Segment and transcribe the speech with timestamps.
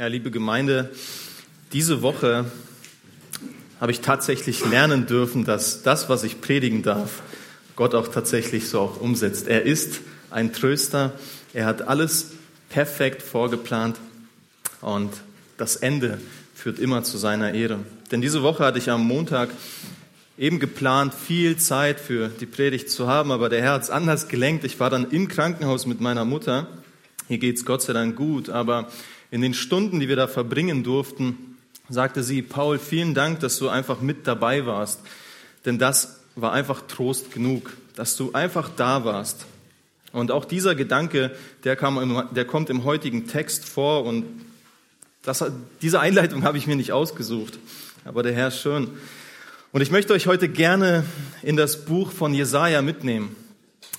[0.00, 0.88] Ja, liebe Gemeinde,
[1.74, 2.46] diese Woche
[3.82, 7.20] habe ich tatsächlich lernen dürfen, dass das, was ich predigen darf,
[7.76, 9.46] Gott auch tatsächlich so auch umsetzt.
[9.46, 10.00] Er ist
[10.30, 11.12] ein Tröster.
[11.52, 12.30] Er hat alles
[12.70, 13.98] perfekt vorgeplant
[14.80, 15.12] und
[15.58, 16.18] das Ende
[16.54, 17.80] führt immer zu seiner Ehre.
[18.10, 19.50] Denn diese Woche hatte ich am Montag
[20.38, 24.28] eben geplant, viel Zeit für die Predigt zu haben, aber der Herr hat es anders
[24.28, 24.64] gelenkt.
[24.64, 26.68] Ich war dann im Krankenhaus mit meiner Mutter.
[27.28, 28.88] Hier geht's Gott sei Dank gut, aber
[29.30, 31.56] in den Stunden, die wir da verbringen durften,
[31.88, 35.00] sagte sie, Paul, vielen Dank, dass du einfach mit dabei warst.
[35.64, 39.46] Denn das war einfach Trost genug, dass du einfach da warst.
[40.12, 41.30] Und auch dieser Gedanke,
[41.64, 44.24] der, kam der kommt im heutigen Text vor und
[45.22, 45.44] das,
[45.82, 47.58] diese Einleitung habe ich mir nicht ausgesucht,
[48.04, 48.90] aber der Herr schon.
[49.70, 51.04] Und ich möchte euch heute gerne
[51.42, 53.36] in das Buch von Jesaja mitnehmen.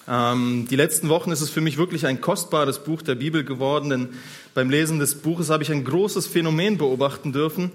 [0.07, 3.89] Ähm, die letzten Wochen ist es für mich wirklich ein kostbares Buch der Bibel geworden,
[3.89, 4.09] denn
[4.53, 7.71] beim Lesen des Buches habe ich ein großes Phänomen beobachten dürfen,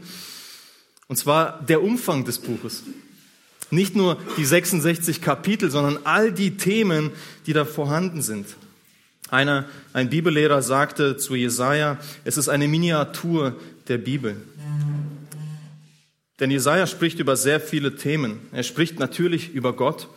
[1.08, 2.82] und zwar der Umfang des Buches.
[3.70, 7.10] Nicht nur die 66 Kapitel, sondern all die Themen,
[7.46, 8.46] die da vorhanden sind.
[9.28, 13.56] Einer, ein Bibellehrer sagte zu Jesaja, es ist eine Miniatur
[13.88, 14.36] der Bibel.
[16.38, 18.40] Denn Jesaja spricht über sehr viele Themen.
[18.52, 20.08] Er spricht natürlich über Gott.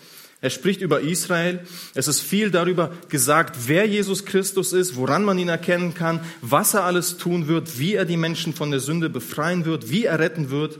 [0.41, 1.59] Er spricht über Israel.
[1.95, 6.73] Es ist viel darüber gesagt, wer Jesus Christus ist, woran man ihn erkennen kann, was
[6.73, 10.19] er alles tun wird, wie er die Menschen von der Sünde befreien wird, wie er
[10.19, 10.79] retten wird.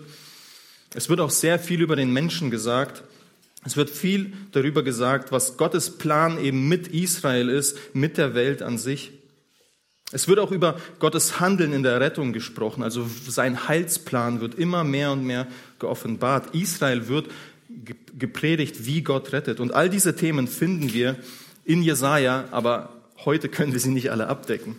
[0.94, 3.04] Es wird auch sehr viel über den Menschen gesagt.
[3.66, 8.62] Es wird viel darüber gesagt, was Gottes Plan eben mit Israel ist, mit der Welt
[8.62, 9.12] an sich.
[10.12, 14.84] Es wird auch über Gottes Handeln in der Rettung gesprochen, also sein Heilsplan wird immer
[14.84, 15.46] mehr und mehr
[15.78, 16.56] geoffenbart.
[16.56, 17.28] Israel wird
[17.86, 19.60] gepredigt, wie Gott rettet.
[19.60, 21.18] Und all diese Themen finden wir
[21.66, 22.94] in Jesaja, aber
[23.26, 24.76] heute können wir sie nicht alle abdecken.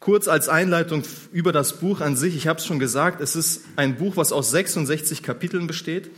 [0.00, 2.36] Kurz als Einleitung über das Buch an sich.
[2.36, 6.10] Ich habe es schon gesagt, es ist ein Buch, was aus 66 Kapiteln besteht.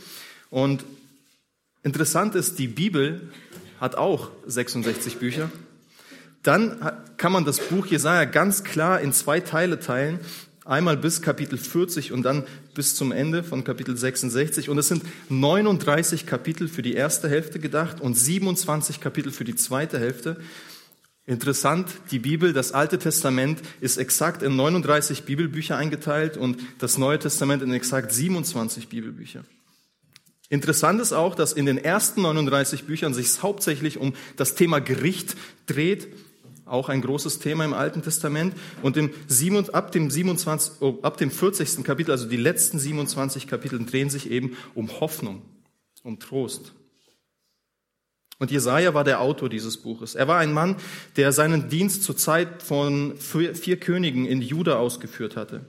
[0.49, 0.83] Und
[1.83, 3.31] interessant ist, die Bibel
[3.79, 5.49] hat auch 66 Bücher.
[6.43, 10.19] Dann kann man das Buch Jesaja ganz klar in zwei Teile teilen
[10.69, 14.69] einmal bis Kapitel 40 und dann bis zum Ende von Kapitel 66.
[14.69, 19.55] Und es sind 39 Kapitel für die erste Hälfte gedacht und 27 Kapitel für die
[19.55, 20.37] zweite Hälfte.
[21.25, 27.19] Interessant, die Bibel, das Alte Testament ist exakt in 39 Bibelbücher eingeteilt und das Neue
[27.19, 29.43] Testament in exakt 27 Bibelbücher.
[30.49, 35.35] Interessant ist auch, dass in den ersten 39 Büchern sich hauptsächlich um das Thema Gericht
[35.67, 36.07] dreht
[36.69, 38.55] auch ein großes Thema im Alten Testament.
[38.81, 39.11] Und im,
[39.73, 41.83] ab, dem 27, oh, ab dem 40.
[41.83, 45.41] Kapitel, also die letzten 27 Kapitel, drehen sich eben um Hoffnung,
[46.03, 46.73] um Trost.
[48.39, 50.15] Und Jesaja war der Autor dieses Buches.
[50.15, 50.77] Er war ein Mann,
[51.17, 55.65] der seinen Dienst zur Zeit von vier Königen in Juda ausgeführt hatte.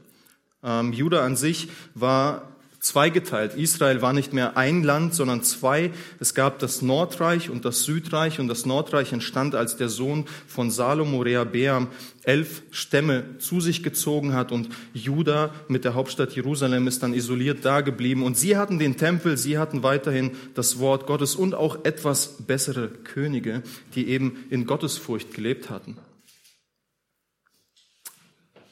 [0.63, 3.55] Ähm, Juda an sich war zweigeteilt.
[3.55, 5.91] Israel war nicht mehr ein Land, sondern zwei.
[6.19, 10.71] Es gab das Nordreich und das Südreich und das Nordreich entstand, als der Sohn von
[10.71, 11.89] Salomo, Rehabeam,
[12.23, 17.65] elf Stämme zu sich gezogen hat und Juda mit der Hauptstadt Jerusalem ist dann isoliert
[17.65, 22.37] dageblieben und sie hatten den Tempel, sie hatten weiterhin das Wort Gottes und auch etwas
[22.47, 23.63] bessere Könige,
[23.95, 25.97] die eben in Gottesfurcht gelebt hatten.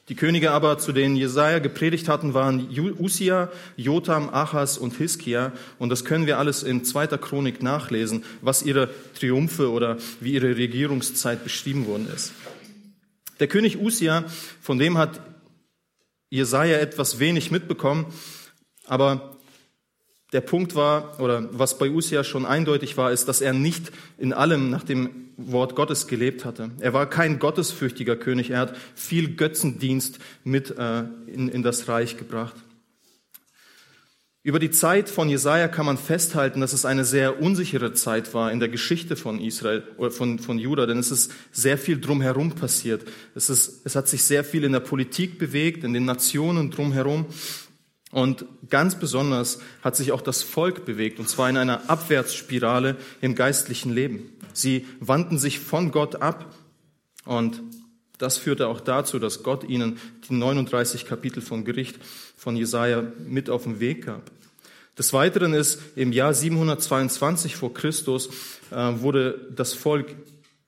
[0.09, 5.53] Die Könige aber, zu denen Jesaja gepredigt hatten, waren Usia, Jotam, Achas und Hiskia.
[5.79, 10.57] Und das können wir alles in zweiter Chronik nachlesen, was ihre Triumphe oder wie ihre
[10.57, 12.33] Regierungszeit beschrieben worden ist.
[13.39, 14.25] Der König Usia,
[14.61, 15.21] von dem hat
[16.31, 18.07] Jesaja etwas wenig mitbekommen,
[18.87, 19.38] aber
[20.33, 24.33] der Punkt war, oder was bei Usia schon eindeutig war, ist, dass er nicht in
[24.33, 26.71] allem nach dem Wort Gottes gelebt hatte.
[26.81, 28.51] Er war kein gottesfürchtiger König.
[28.51, 32.57] Er hat viel Götzendienst mit äh, in, in das Reich gebracht.
[34.43, 38.51] Über die Zeit von Jesaja kann man festhalten, dass es eine sehr unsichere Zeit war
[38.51, 42.53] in der Geschichte von Israel oder von, von Juda, denn es ist sehr viel drumherum
[42.53, 43.05] passiert.
[43.35, 47.27] Es, ist, es hat sich sehr viel in der Politik bewegt, in den Nationen drumherum.
[48.11, 53.35] Und ganz besonders hat sich auch das Volk bewegt, und zwar in einer Abwärtsspirale im
[53.35, 54.33] geistlichen Leben.
[54.53, 56.55] Sie wandten sich von Gott ab
[57.25, 57.63] und
[58.17, 61.99] das führte auch dazu, dass Gott ihnen die 39 Kapitel vom Gericht
[62.37, 64.31] von Jesaja mit auf den Weg gab.
[64.99, 68.31] Des Weiteren ist im Jahr 722 vor Christus
[68.73, 70.09] äh, wurde das Volk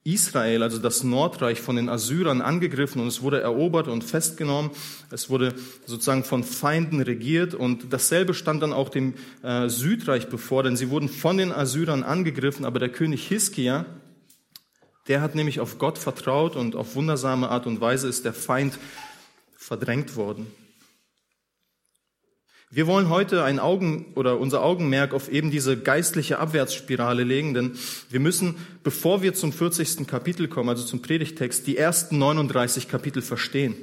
[0.02, 4.70] Israel, also das Nordreich, von den Assyrern angegriffen und es wurde erobert und festgenommen.
[5.10, 5.54] Es wurde
[5.84, 10.88] sozusagen von Feinden regiert und dasselbe stand dann auch dem äh, Südreich bevor, denn sie
[10.88, 13.84] wurden von den Assyrern angegriffen, aber der König Hiskia,
[15.08, 18.78] der hat nämlich auf Gott vertraut und auf wundersame Art und Weise ist der Feind
[19.56, 20.46] verdrängt worden.
[22.72, 27.72] Wir wollen heute ein Augen oder unser Augenmerk auf eben diese geistliche Abwärtsspirale legen, denn
[28.10, 30.06] wir müssen, bevor wir zum 40.
[30.06, 33.74] Kapitel kommen, also zum Predigtext, die ersten 39 Kapitel verstehen.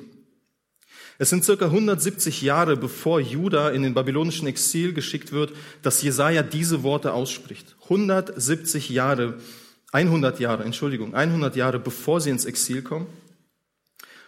[1.18, 5.52] Es sind circa 170 Jahre, bevor Juda in den babylonischen Exil geschickt wird,
[5.82, 7.76] dass Jesaja diese Worte ausspricht.
[7.84, 9.38] 170 Jahre,
[9.92, 13.08] 100 Jahre, Entschuldigung, 100 Jahre, bevor sie ins Exil kommen.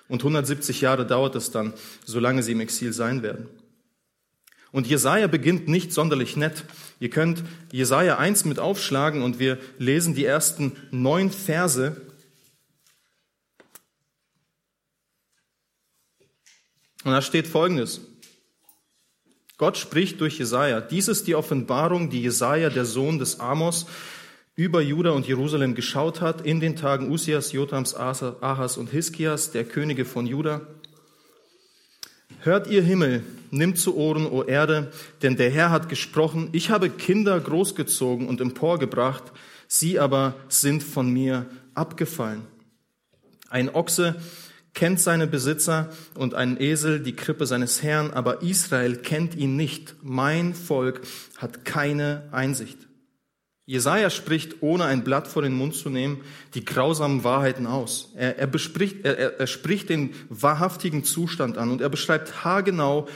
[0.09, 1.73] Und 170 Jahre dauert es dann,
[2.03, 3.47] solange sie im Exil sein werden.
[4.71, 6.63] Und Jesaja beginnt nicht sonderlich nett.
[6.99, 11.99] Ihr könnt Jesaja 1 mit aufschlagen und wir lesen die ersten neun Verse.
[17.03, 18.01] Und da steht Folgendes.
[19.57, 20.81] Gott spricht durch Jesaja.
[20.81, 23.87] Dies ist die Offenbarung, die Jesaja, der Sohn des Amos,
[24.55, 29.63] über Juda und Jerusalem geschaut hat in den Tagen Usias, Jotams, Ahas und Hiskias, der
[29.63, 30.67] Könige von Juda
[32.41, 36.89] Hört ihr Himmel, nimmt zu Ohren, o Erde, denn der Herr hat gesprochen, ich habe
[36.89, 39.23] Kinder großgezogen und emporgebracht,
[39.67, 42.43] sie aber sind von mir abgefallen.
[43.49, 44.15] Ein Ochse
[44.73, 49.95] kennt seine Besitzer und ein Esel die Krippe seines Herrn, aber Israel kennt ihn nicht.
[50.01, 51.01] Mein Volk
[51.37, 52.88] hat keine Einsicht.
[53.69, 56.21] Jesaja spricht, ohne ein Blatt vor den Mund zu nehmen,
[56.55, 58.11] die grausamen Wahrheiten aus.
[58.15, 63.07] Er, er, bespricht, er, er spricht den wahrhaftigen Zustand an und er beschreibt haargenau,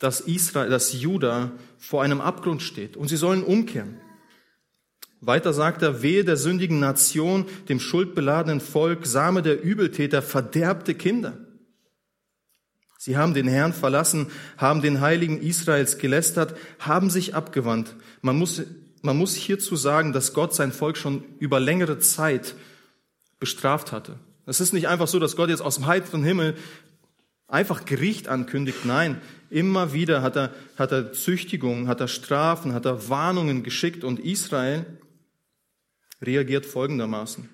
[0.00, 4.00] dass Israel, dass Juda vor einem Abgrund steht und sie sollen umkehren.
[5.20, 11.38] Weiter sagt er, wehe der sündigen Nation, dem schuldbeladenen Volk, Same der Übeltäter, verderbte Kinder.
[12.98, 14.26] Sie haben den Herrn verlassen,
[14.56, 17.94] haben den Heiligen Israels gelästert, haben sich abgewandt.
[18.22, 18.62] Man muss
[19.02, 22.54] man muss hierzu sagen, dass Gott sein Volk schon über längere Zeit
[23.38, 24.18] bestraft hatte.
[24.46, 26.56] Es ist nicht einfach so, dass Gott jetzt aus dem heiteren Himmel
[27.48, 28.84] einfach Gericht ankündigt.
[28.84, 29.20] Nein,
[29.50, 34.20] immer wieder hat er, hat er Züchtigungen, hat er Strafen, hat er Warnungen geschickt und
[34.20, 34.86] Israel
[36.22, 37.48] reagiert folgendermaßen.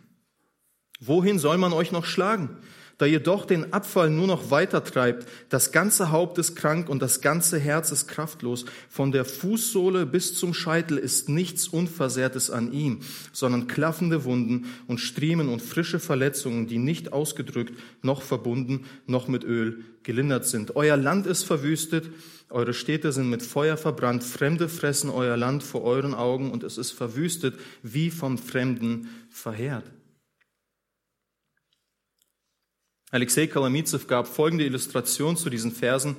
[1.00, 2.58] Wohin soll man euch noch schlagen?
[2.98, 5.26] Da ihr doch den Abfall nur noch weiter treibt.
[5.48, 8.64] Das ganze Haupt ist krank und das ganze Herz ist kraftlos.
[8.90, 13.00] Von der Fußsohle bis zum Scheitel ist nichts Unversehrtes an ihm,
[13.32, 17.72] sondern klaffende Wunden und Striemen und frische Verletzungen, die nicht ausgedrückt,
[18.02, 20.74] noch verbunden, noch mit Öl gelindert sind.
[20.74, 22.10] Euer Land ist verwüstet,
[22.50, 26.78] eure Städte sind mit Feuer verbrannt, Fremde fressen euer Land vor euren Augen und es
[26.78, 29.84] ist verwüstet, wie vom Fremden verheert.
[33.10, 36.16] Alexei Kalamitsev gab folgende Illustration zu diesen Versen.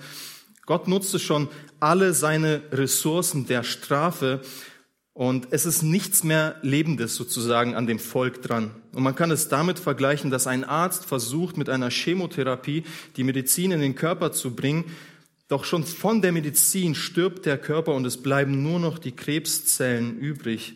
[0.65, 1.47] Gott nutzte schon
[1.79, 4.41] alle seine Ressourcen der Strafe
[5.13, 8.71] und es ist nichts mehr Lebendes sozusagen an dem Volk dran.
[8.93, 12.83] Und man kann es damit vergleichen, dass ein Arzt versucht, mit einer Chemotherapie
[13.17, 14.85] die Medizin in den Körper zu bringen,
[15.47, 20.17] doch schon von der Medizin stirbt der Körper und es bleiben nur noch die Krebszellen
[20.17, 20.75] übrig.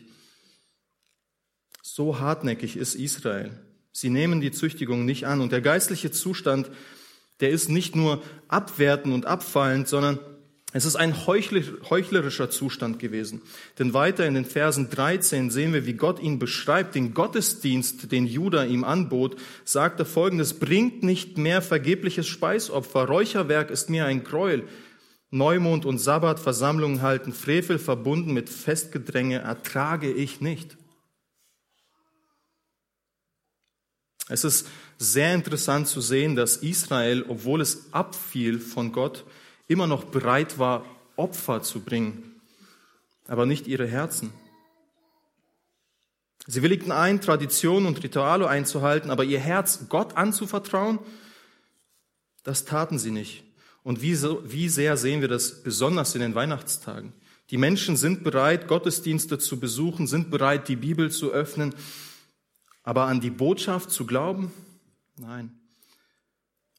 [1.82, 3.63] So hartnäckig ist Israel.
[3.94, 5.40] Sie nehmen die Züchtigung nicht an.
[5.40, 6.70] Und der geistliche Zustand,
[7.40, 10.20] der ist nicht nur abwertend und abfallend, sondern
[10.76, 13.44] es ist ein heuchlerischer Zustand gewesen.
[13.78, 18.26] Denn weiter in den Versen 13 sehen wir, wie Gott ihn beschreibt, den Gottesdienst, den
[18.26, 19.36] Judah ihm anbot,
[19.66, 24.64] sagt er folgendes, bringt nicht mehr vergebliches Speisopfer, Räucherwerk ist mir ein Gräuel.
[25.30, 30.78] Neumond und Sabbat, Versammlungen halten, Frevel verbunden mit Festgedränge ertrage ich nicht.
[34.30, 39.26] Es ist sehr interessant zu sehen, dass Israel, obwohl es abfiel von Gott,
[39.68, 42.42] immer noch bereit war, Opfer zu bringen,
[43.28, 44.34] aber nicht ihre Herzen.
[46.46, 51.00] Sie willigten ein, Traditionen und Rituale einzuhalten, aber ihr Herz Gott anzuvertrauen,
[52.44, 53.44] das taten sie nicht.
[53.84, 57.14] Und wie, so, wie sehr sehen wir das besonders in den Weihnachtstagen?
[57.50, 61.76] Die Menschen sind bereit, Gottesdienste zu besuchen, sind bereit, die Bibel zu öffnen,
[62.84, 64.52] aber an die Botschaft zu glauben?
[65.18, 65.52] Nein.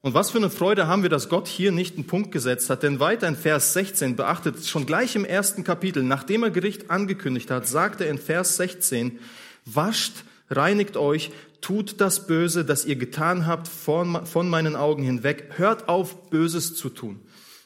[0.05, 2.83] Und was für eine Freude haben wir, dass Gott hier nicht einen Punkt gesetzt hat.
[2.83, 7.51] Denn weiter in Vers 16, beachtet, schon gleich im ersten Kapitel, nachdem er Gericht angekündigt
[7.51, 9.19] hat, sagt er in Vers 16,
[9.65, 11.31] wascht, reinigt euch,
[11.63, 16.77] tut das Böse, das ihr getan habt, von, von meinen Augen hinweg, hört auf, Böses
[16.77, 17.21] zu tun.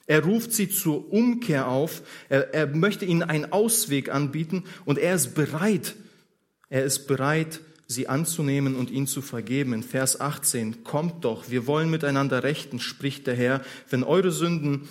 [0.06, 5.16] Er ruft sie zur Umkehr auf, er, er möchte ihnen einen Ausweg anbieten und er
[5.16, 5.96] ist bereit,
[6.70, 9.72] er ist bereit, sie anzunehmen und ihn zu vergeben.
[9.72, 14.88] In Vers 18, kommt doch, wir wollen miteinander rechten, spricht der Herr, wenn eure Sünden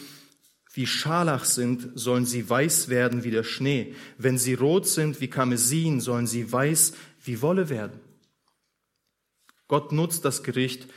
[0.74, 3.96] wie Scharlach sind, sollen sie weiß werden wie der Schnee.
[4.18, 8.00] Wenn sie rot sind wie Karmesin, sollen sie weiß wie Wolle werden.
[9.68, 10.88] Gott nutzt das Gericht,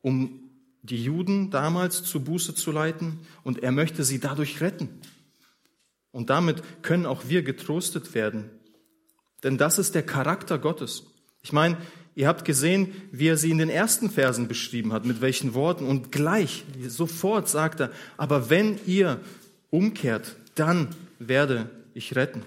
[0.00, 0.50] um
[0.82, 5.00] die Juden damals zu Buße zu leiten und er möchte sie dadurch retten.
[6.10, 8.50] Und damit können auch wir getröstet werden.
[9.42, 11.07] Denn das ist der Charakter Gottes.
[11.42, 11.76] Ich meine,
[12.14, 15.86] ihr habt gesehen, wie er sie in den ersten Versen beschrieben hat, mit welchen Worten.
[15.86, 19.20] Und gleich, sofort sagt er, aber wenn ihr
[19.70, 22.42] umkehrt, dann werde ich retten.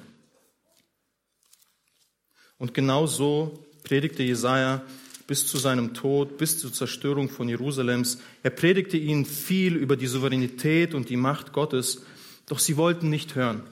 [2.57, 4.83] Und genau so predigte Jesaja
[5.27, 8.19] bis zu seinem Tod, bis zur Zerstörung von Jerusalems.
[8.43, 12.03] Er predigte ihnen viel über die Souveränität und die Macht Gottes,
[12.47, 13.63] doch sie wollten nicht hören.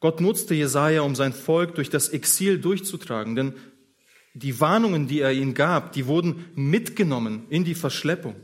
[0.00, 3.54] Gott nutzte Jesaja, um sein Volk durch das Exil durchzutragen, denn
[4.34, 8.36] die Warnungen, die er ihnen gab, die wurden mitgenommen in die Verschleppung.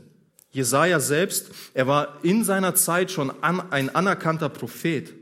[0.51, 5.13] Jesaja selbst, er war in seiner Zeit schon ein anerkannter Prophet.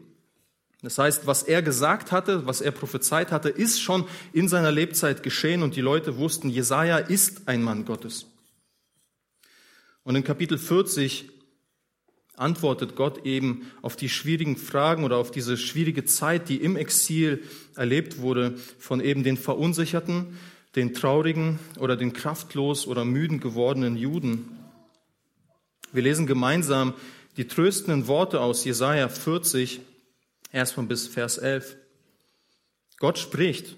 [0.82, 5.24] Das heißt, was er gesagt hatte, was er prophezeit hatte, ist schon in seiner Lebzeit
[5.24, 8.28] geschehen und die Leute wussten, Jesaja ist ein Mann Gottes.
[10.04, 11.30] Und in Kapitel 40
[12.36, 17.44] antwortet Gott eben auf die schwierigen Fragen oder auf diese schwierige Zeit, die im Exil
[17.76, 20.38] erlebt wurde von eben den verunsicherten,
[20.76, 24.58] den traurigen oder den kraftlos oder müden gewordenen Juden.
[25.92, 26.94] Wir lesen gemeinsam
[27.38, 29.82] die tröstenden Worte aus Jesaja 40,
[30.52, 31.78] erstmal bis Vers 11.
[32.98, 33.76] Gott spricht,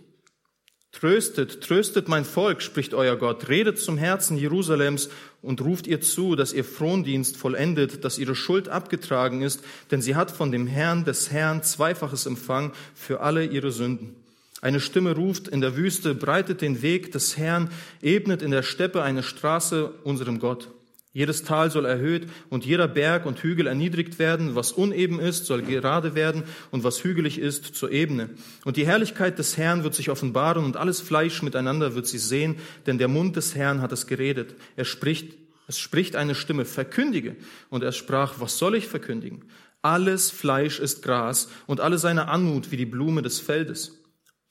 [0.93, 5.09] Tröstet, tröstet mein Volk, spricht euer Gott, redet zum Herzen Jerusalems
[5.43, 10.15] und ruft ihr zu, dass ihr Frondienst vollendet, dass ihre Schuld abgetragen ist, denn sie
[10.15, 14.15] hat von dem Herrn des Herrn zweifaches Empfang für alle ihre Sünden.
[14.61, 17.69] Eine Stimme ruft in der Wüste, breitet den Weg des Herrn,
[18.01, 20.69] ebnet in der Steppe eine Straße unserem Gott.
[21.17, 24.53] Jedes Tal soll erhöht und jeder Berg und Hügel erniedrigt werden.
[24.53, 28.29] Was uneben ist, soll gerade werden und was hügelig ist, zur Ebene.
[28.65, 32.57] Und die Herrlichkeit des Herrn wird sich offenbaren und alles Fleisch miteinander wird sie sehen,
[32.85, 34.53] denn der Mund des Herrn hat es geredet.
[34.75, 35.33] Er spricht,
[35.67, 37.35] es spricht eine Stimme, verkündige.
[37.71, 39.45] Und er sprach, was soll ich verkündigen?
[39.81, 43.96] Alles Fleisch ist Gras und alle seine Anmut wie die Blume des Feldes.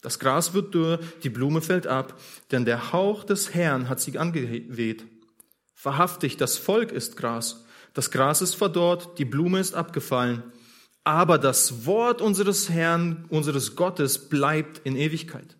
[0.06, 2.14] Das Gras wird dürr, die Blume fällt ab,
[2.52, 5.04] denn der Hauch des Herrn hat sie angeweht.
[5.82, 7.64] Wahrhaftig, das Volk ist Gras.
[7.92, 10.44] Das Gras ist verdorrt, die Blume ist abgefallen.
[11.02, 15.56] Aber das Wort unseres Herrn, unseres Gottes bleibt in Ewigkeit.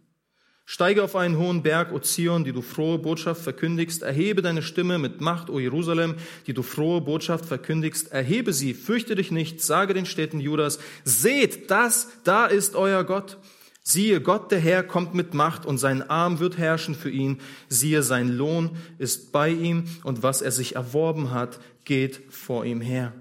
[0.65, 4.05] Steige auf einen hohen Berg, O Zion, die du frohe Botschaft verkündigst.
[4.05, 6.15] Erhebe deine Stimme mit Macht, O Jerusalem,
[6.47, 8.13] die du frohe Botschaft verkündigst.
[8.13, 13.39] Erhebe sie, fürchte dich nicht, sage den Städten Judas, seht, das, da ist euer Gott.
[13.89, 17.41] Siehe, Gott der Herr kommt mit Macht und sein Arm wird herrschen für ihn.
[17.69, 22.81] Siehe, sein Lohn ist bei ihm und was er sich erworben hat, geht vor ihm
[22.81, 23.13] her.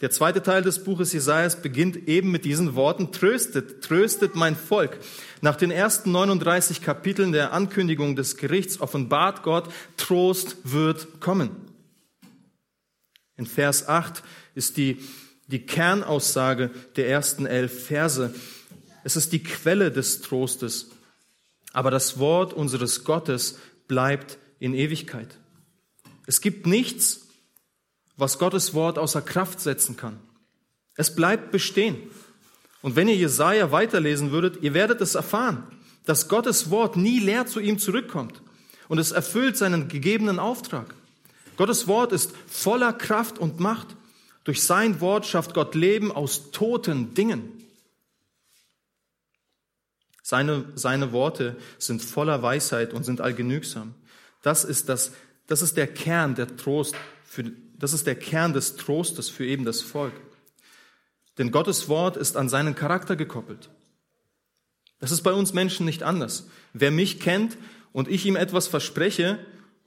[0.00, 4.98] Der zweite Teil des Buches Jesajas beginnt eben mit diesen Worten, tröstet, tröstet mein Volk.
[5.42, 11.50] Nach den ersten 39 Kapiteln der Ankündigung des Gerichts offenbart Gott, Trost wird kommen.
[13.36, 14.22] In Vers 8
[14.54, 14.98] ist die
[15.46, 18.34] die Kernaussage der ersten elf Verse.
[19.02, 20.90] Es ist die Quelle des Trostes.
[21.72, 23.58] Aber das Wort unseres Gottes
[23.88, 25.38] bleibt in Ewigkeit.
[26.26, 27.26] Es gibt nichts,
[28.16, 30.18] was Gottes Wort außer Kraft setzen kann.
[30.96, 31.96] Es bleibt bestehen.
[32.80, 35.64] Und wenn ihr Jesaja weiterlesen würdet, ihr werdet es erfahren,
[36.04, 38.40] dass Gottes Wort nie leer zu ihm zurückkommt.
[38.88, 40.94] Und es erfüllt seinen gegebenen Auftrag.
[41.56, 43.96] Gottes Wort ist voller Kraft und Macht.
[44.44, 47.64] Durch sein Wort schafft Gott Leben aus toten Dingen.
[50.22, 53.94] Seine, seine Worte sind voller Weisheit und sind allgenügsam.
[54.42, 55.12] Das ist das,
[55.46, 59.64] das ist der Kern der Trost für, das ist der Kern des Trostes für eben
[59.64, 60.14] das Volk.
[61.36, 63.70] Denn Gottes Wort ist an seinen Charakter gekoppelt.
[65.00, 66.46] Das ist bei uns Menschen nicht anders.
[66.72, 67.58] Wer mich kennt
[67.92, 69.38] und ich ihm etwas verspreche,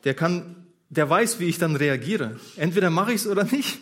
[0.03, 2.39] der kann, der weiß, wie ich dann reagiere.
[2.57, 3.79] Entweder mache ich es oder nicht.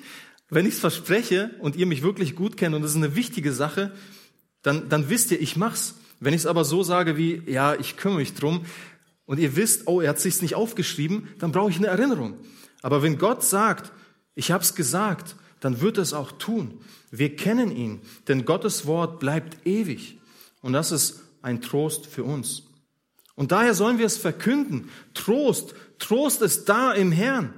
[0.50, 3.52] Wenn ich es verspreche und ihr mich wirklich gut kennt und es ist eine wichtige
[3.52, 3.92] Sache,
[4.62, 5.96] dann, dann wisst ihr, ich mach's.
[6.20, 8.66] Wenn ich es aber so sage wie, ja, ich kümmere mich drum
[9.26, 12.38] und ihr wisst, oh, er hat sich's nicht aufgeschrieben, dann brauche ich eine Erinnerung.
[12.82, 13.92] Aber wenn Gott sagt,
[14.36, 16.80] ich hab's gesagt, dann wird es auch tun.
[17.12, 20.20] Wir kennen ihn, denn Gottes Wort bleibt ewig.
[20.62, 22.64] Und das ist ein Trost für uns.
[23.36, 24.90] Und daher sollen wir es verkünden.
[25.14, 27.54] Trost, Trost ist da im Herrn.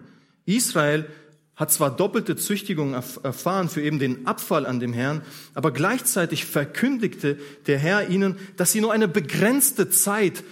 [0.46, 1.10] Israel
[1.58, 5.24] hat zwar doppelte Züchtigung erfahren für eben den Abfall an dem Herrn,
[5.56, 10.44] aber gleichzeitig verkündigte der Herr ihnen, dass sie nur eine begrenzte Zeit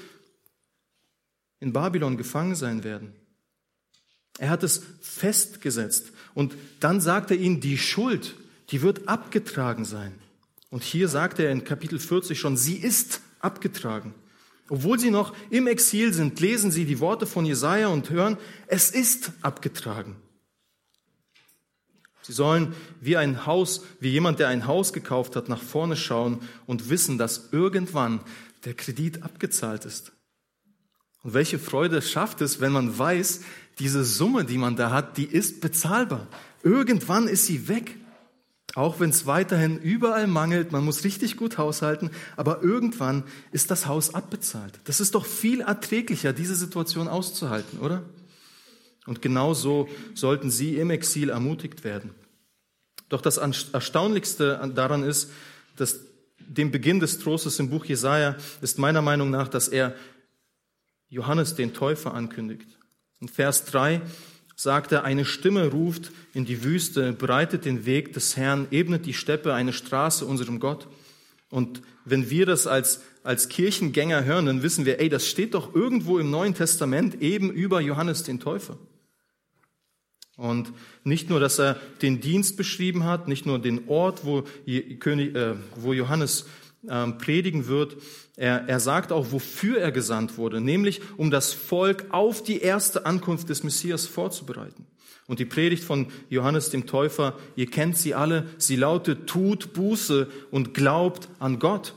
[1.60, 3.14] in Babylon gefangen sein werden.
[4.40, 8.36] Er hat es festgesetzt und dann sagt er ihnen, die Schuld,
[8.72, 10.14] die wird abgetragen sein.
[10.72, 14.16] Und hier sagt er in Kapitel 40 schon, sie ist abgetragen.
[14.70, 18.90] Obwohl sie noch im Exil sind, lesen sie die Worte von Jesaja und hören, es
[18.90, 20.16] ist abgetragen.
[22.26, 26.40] Sie sollen wie ein Haus, wie jemand, der ein Haus gekauft hat, nach vorne schauen
[26.66, 28.20] und wissen, dass irgendwann
[28.64, 30.12] der Kredit abgezahlt ist.
[31.22, 33.42] Und welche Freude schafft es, wenn man weiß,
[33.78, 36.26] diese Summe, die man da hat, die ist bezahlbar.
[36.64, 37.96] Irgendwann ist sie weg.
[38.74, 43.86] Auch wenn es weiterhin überall mangelt, man muss richtig gut haushalten, aber irgendwann ist das
[43.86, 44.80] Haus abbezahlt.
[44.86, 48.02] Das ist doch viel erträglicher, diese Situation auszuhalten, oder?
[49.06, 52.16] Und genau so sollten sie im Exil ermutigt werden.
[53.10, 55.32] Doch das Erstaunlichste daran ist,
[55.76, 56.00] dass
[56.40, 59.96] dem Beginn des Trostes im Buch Jesaja ist meiner Meinung nach, dass er
[61.10, 62.68] Johannes den Täufer ankündigt.
[63.20, 64.02] In Vers 3
[64.56, 69.14] sagt er, eine Stimme ruft in die Wüste, breitet den Weg des Herrn, ebnet die
[69.14, 70.88] Steppe, eine Straße unserem Gott.
[71.50, 75.76] Und wenn wir das als, als Kirchengänger hören, dann wissen wir, ey, das steht doch
[75.76, 78.78] irgendwo im Neuen Testament eben über Johannes den Täufer.
[80.38, 80.74] Und
[81.04, 86.46] nicht nur, dass er den Dienst beschrieben hat, nicht nur den Ort, wo, äh, Johannes
[86.90, 87.98] ähm, predigen wird,
[88.38, 93.48] er sagt auch, wofür er gesandt wurde, nämlich um das Volk auf die erste Ankunft
[93.48, 94.86] des Messias vorzubereiten.
[95.28, 100.30] Und die Predigt von Johannes dem Täufer, ihr kennt sie alle, sie lautet, tut Buße
[100.52, 101.96] und glaubt an Gott.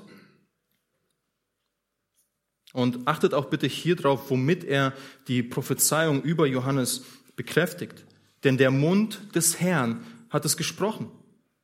[2.72, 4.94] Und achtet auch bitte hier drauf, womit er
[5.26, 7.04] die Prophezeiung über Johannes
[7.36, 8.04] bekräftigt.
[8.44, 11.10] Denn der Mund des Herrn hat es gesprochen.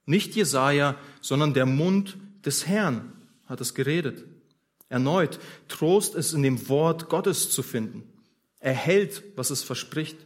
[0.07, 3.13] Nicht Jesaja, sondern der Mund des Herrn
[3.47, 4.25] hat es geredet.
[4.89, 5.39] Erneut,
[5.69, 8.05] Trost ist in dem Wort Gottes zu finden.
[8.61, 10.17] Er hält, was es verspricht.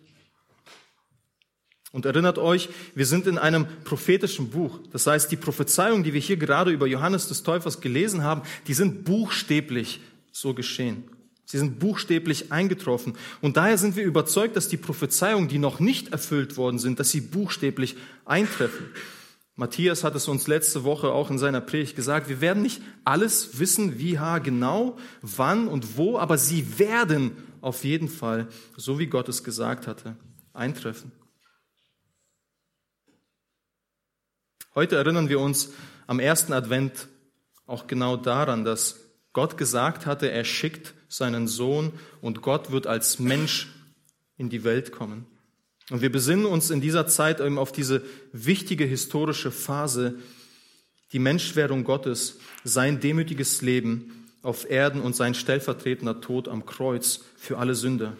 [1.91, 4.79] Und erinnert euch, wir sind in einem prophetischen Buch.
[4.93, 8.75] Das heißt, die Prophezeiungen, die wir hier gerade über Johannes des Täufers gelesen haben, die
[8.75, 10.01] sind buchstäblich
[10.31, 11.05] so geschehen.
[11.51, 13.15] Sie sind buchstäblich eingetroffen.
[13.41, 17.11] Und daher sind wir überzeugt, dass die Prophezeiungen, die noch nicht erfüllt worden sind, dass
[17.11, 18.91] sie buchstäblich eintreffen.
[19.57, 23.59] Matthias hat es uns letzte Woche auch in seiner Predigt gesagt, wir werden nicht alles
[23.59, 27.33] wissen, wie genau, wann und wo, aber sie werden
[27.63, 30.17] auf jeden Fall, so wie Gott es gesagt hatte,
[30.53, 31.13] eintreffen.
[34.75, 35.73] Heute erinnern wir uns
[36.07, 37.09] am ersten Advent
[37.67, 39.01] auch genau daran, dass
[39.33, 43.69] Gott gesagt hatte, er schickt seinen Sohn und Gott wird als Mensch
[44.37, 45.27] in die Welt kommen.
[45.91, 50.19] Und wir besinnen uns in dieser Zeit eben auf diese wichtige historische Phase,
[51.13, 57.59] die Menschwerdung Gottes, sein demütiges Leben auf Erden und sein stellvertretender Tod am Kreuz für
[57.59, 58.17] alle Sünder.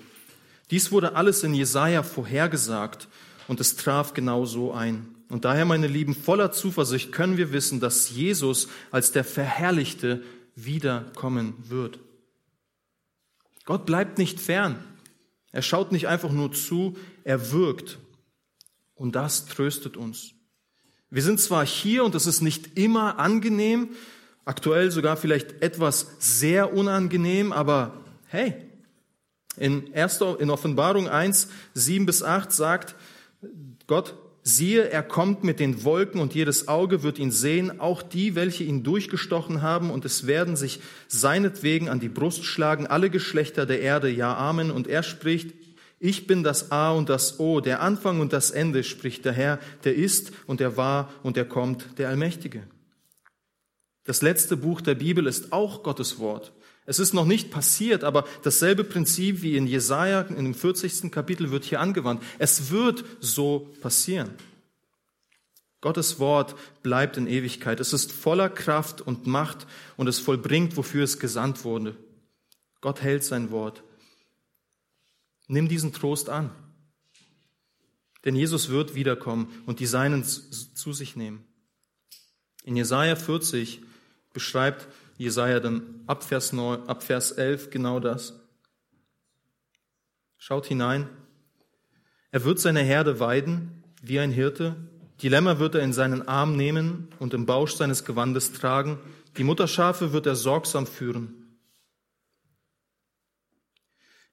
[0.71, 3.09] Dies wurde alles in Jesaja vorhergesagt
[3.47, 5.15] und es traf genau so ein.
[5.29, 10.23] Und daher, meine Lieben, voller Zuversicht können wir wissen, dass Jesus als der Verherrlichte
[10.57, 11.99] wiederkommen wird.
[13.69, 14.83] Gott bleibt nicht fern.
[15.53, 17.99] Er schaut nicht einfach nur zu, er wirkt.
[18.95, 20.31] Und das tröstet uns.
[21.11, 23.91] Wir sind zwar hier und es ist nicht immer angenehm,
[24.47, 27.93] aktuell sogar vielleicht etwas sehr unangenehm, aber
[28.29, 28.55] hey,
[29.59, 32.95] in, 1, in Offenbarung 1, 7 bis 8 sagt
[33.87, 34.15] Gott,
[34.49, 38.65] Siehe, er kommt mit den Wolken und jedes Auge wird ihn sehen, auch die, welche
[38.65, 43.83] ihn durchgestochen haben, und es werden sich seinetwegen an die Brust schlagen, alle Geschlechter der
[43.83, 44.71] Erde, ja Amen.
[44.71, 45.53] Und er spricht,
[46.01, 49.59] ich bin das A und das O, der Anfang und das Ende, spricht der Herr,
[49.85, 52.63] der ist und der war und der kommt, der Allmächtige.
[54.05, 56.53] Das letzte Buch der Bibel ist auch Gottes Wort.
[56.89, 61.13] Es ist noch nicht passiert, aber dasselbe Prinzip wie in Jesaja in dem 40.
[61.13, 62.23] Kapitel wird hier angewandt.
[62.39, 64.31] Es wird so passieren.
[65.83, 67.79] Gottes Wort bleibt in Ewigkeit.
[67.79, 69.67] Es ist voller Kraft und Macht
[69.99, 71.95] und es vollbringt, wofür es gesandt wurde.
[72.81, 73.83] Gott hält sein Wort.
[75.47, 76.51] Nimm diesen Trost an.
[78.25, 81.45] Denn Jesus wird wiederkommen und die Seinen zu sich nehmen.
[82.65, 83.83] In Jesaja 40
[84.33, 88.35] beschreibt Jesaja dann ab Vers, 9, ab Vers 11 genau das.
[90.37, 91.09] Schaut hinein.
[92.31, 94.77] Er wird seine Herde weiden wie ein Hirte.
[95.21, 99.01] Die Lämmer wird er in seinen Arm nehmen und im Bausch seines Gewandes tragen.
[99.37, 101.59] Die Mutterschafe wird er sorgsam führen.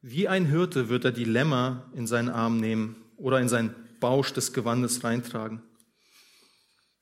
[0.01, 4.33] Wie ein Hirte wird er die Lämmer in seinen Arm nehmen oder in seinen Bausch
[4.33, 5.63] des Gewandes reintragen.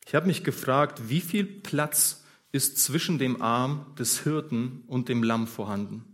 [0.07, 2.22] Ich habe mich gefragt, wie viel Platz
[2.53, 6.05] ist zwischen dem Arm des Hirten und dem Lamm vorhanden.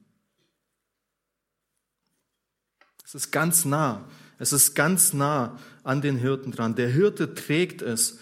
[3.06, 4.10] Es ist ganz nah.
[4.40, 6.74] Es ist ganz nah an den Hirten dran.
[6.74, 8.18] Der Hirte trägt es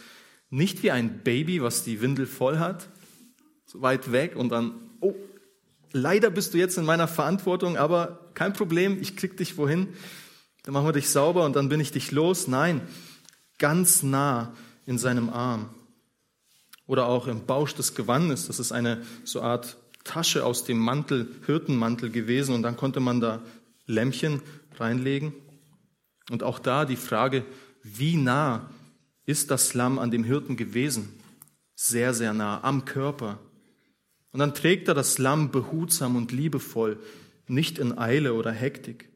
[0.50, 2.90] nicht wie ein Baby, was die Windel voll hat,
[3.66, 5.16] so weit weg und dann, oh,
[5.94, 9.88] Leider bist du jetzt in meiner Verantwortung, aber kein Problem, ich krieg dich wohin.
[10.64, 12.48] Dann machen wir dich sauber und dann bin ich dich los.
[12.48, 12.82] Nein,
[13.58, 14.54] ganz nah
[14.86, 15.70] in seinem Arm.
[16.88, 18.48] Oder auch im Bausch des Gewandes.
[18.48, 23.20] Das ist eine so Art Tasche aus dem Mantel, Hirtenmantel gewesen und dann konnte man
[23.20, 23.42] da
[23.86, 24.42] Lämmchen
[24.78, 25.34] reinlegen.
[26.32, 27.46] Und auch da die Frage,
[27.84, 28.70] wie nah
[29.26, 31.10] ist das Lamm an dem Hirten gewesen?
[31.76, 33.40] Sehr, sehr nah, am Körper.
[34.32, 37.00] Und dann trägt er das Lamm behutsam und liebevoll,
[37.48, 39.10] nicht in Eile oder Hektik.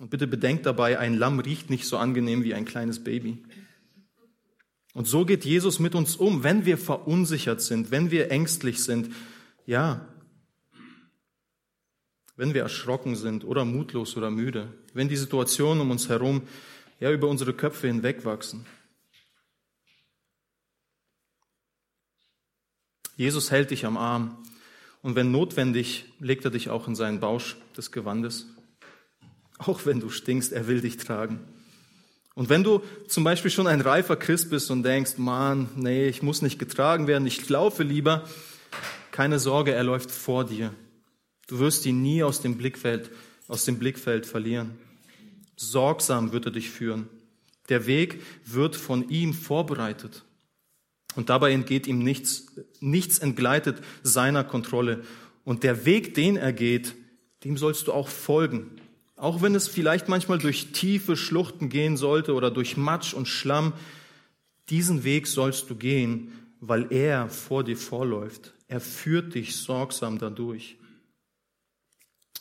[0.00, 3.42] Und bitte bedenkt dabei, ein Lamm riecht nicht so angenehm wie ein kleines Baby.
[4.94, 9.14] Und so geht Jesus mit uns um, wenn wir verunsichert sind, wenn wir ängstlich sind,
[9.64, 10.06] ja,
[12.36, 16.42] wenn wir erschrocken sind oder mutlos oder müde, wenn die Situationen um uns herum
[17.00, 18.66] ja über unsere Köpfe hinwegwachsen.
[23.16, 24.38] Jesus hält dich am Arm
[25.02, 28.46] und wenn notwendig, legt er dich auch in seinen Bausch des Gewandes.
[29.58, 31.40] Auch wenn du stinkst, er will dich tragen.
[32.34, 36.22] Und wenn du zum Beispiel schon ein reifer Christ bist und denkst, Mann, nee, ich
[36.22, 38.28] muss nicht getragen werden, ich laufe lieber,
[39.10, 40.72] keine Sorge, er läuft vor dir.
[41.46, 43.10] Du wirst ihn nie aus dem Blickfeld,
[43.48, 44.78] aus dem Blickfeld verlieren.
[45.56, 47.08] Sorgsam wird er dich führen.
[47.68, 50.24] Der Weg wird von ihm vorbereitet.
[51.14, 52.46] Und dabei entgeht ihm nichts,
[52.80, 55.04] nichts entgleitet seiner Kontrolle.
[55.44, 56.94] Und der Weg, den er geht,
[57.44, 58.80] dem sollst du auch folgen.
[59.22, 63.72] Auch wenn es vielleicht manchmal durch tiefe Schluchten gehen sollte oder durch Matsch und Schlamm,
[64.68, 68.52] diesen Weg sollst du gehen, weil er vor dir vorläuft.
[68.66, 70.76] Er führt dich sorgsam dadurch.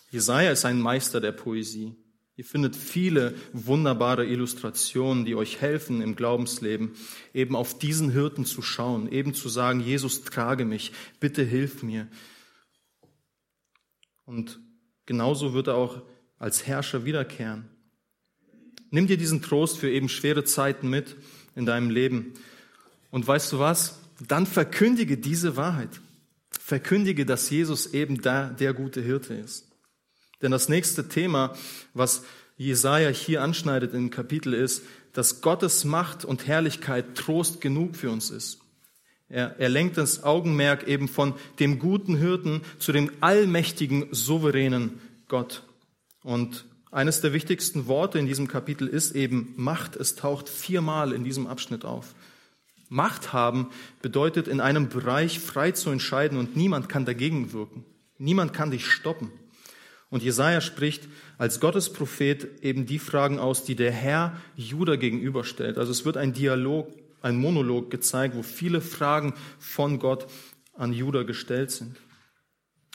[0.10, 1.94] Jesaja ist ein Meister der Poesie.
[2.36, 6.94] Ihr findet viele wunderbare Illustrationen, die euch helfen im Glaubensleben,
[7.32, 12.08] eben auf diesen Hirten zu schauen, eben zu sagen, Jesus, trage mich, bitte hilf mir.
[14.26, 14.60] Und
[15.06, 16.02] genauso wird er auch
[16.42, 17.66] als Herrscher wiederkehren.
[18.90, 21.16] Nimm dir diesen Trost für eben schwere Zeiten mit
[21.56, 22.34] in deinem Leben.
[23.12, 24.00] Und weißt du was?
[24.28, 26.02] Dann verkündige diese Wahrheit.
[26.50, 29.68] Verkündige, dass Jesus eben da der gute Hirte ist.
[30.42, 31.56] Denn das nächste Thema,
[31.94, 32.24] was
[32.58, 34.82] Jesaja hier anschneidet im Kapitel ist,
[35.14, 38.60] dass Gottes Macht und Herrlichkeit Trost genug für uns ist.
[39.30, 45.64] Er, er lenkt das Augenmerk eben von dem guten Hirten zu dem allmächtigen, souveränen Gott.
[46.24, 49.96] Und eines der wichtigsten Worte in diesem Kapitel ist eben Macht.
[49.96, 52.14] Es taucht viermal in diesem Abschnitt auf.
[52.90, 53.70] Macht haben
[54.02, 57.86] bedeutet, in einem Bereich frei zu entscheiden und niemand kann dagegen wirken.
[58.18, 59.32] Niemand kann dich stoppen.
[60.10, 61.08] Und Jesaja spricht
[61.38, 65.78] als Gottes Prophet eben die Fragen aus, die der Herr Judah gegenüberstellt.
[65.78, 70.28] Also es wird ein Dialog, ein Monolog gezeigt, wo viele Fragen von Gott
[70.74, 71.96] an Judah gestellt sind.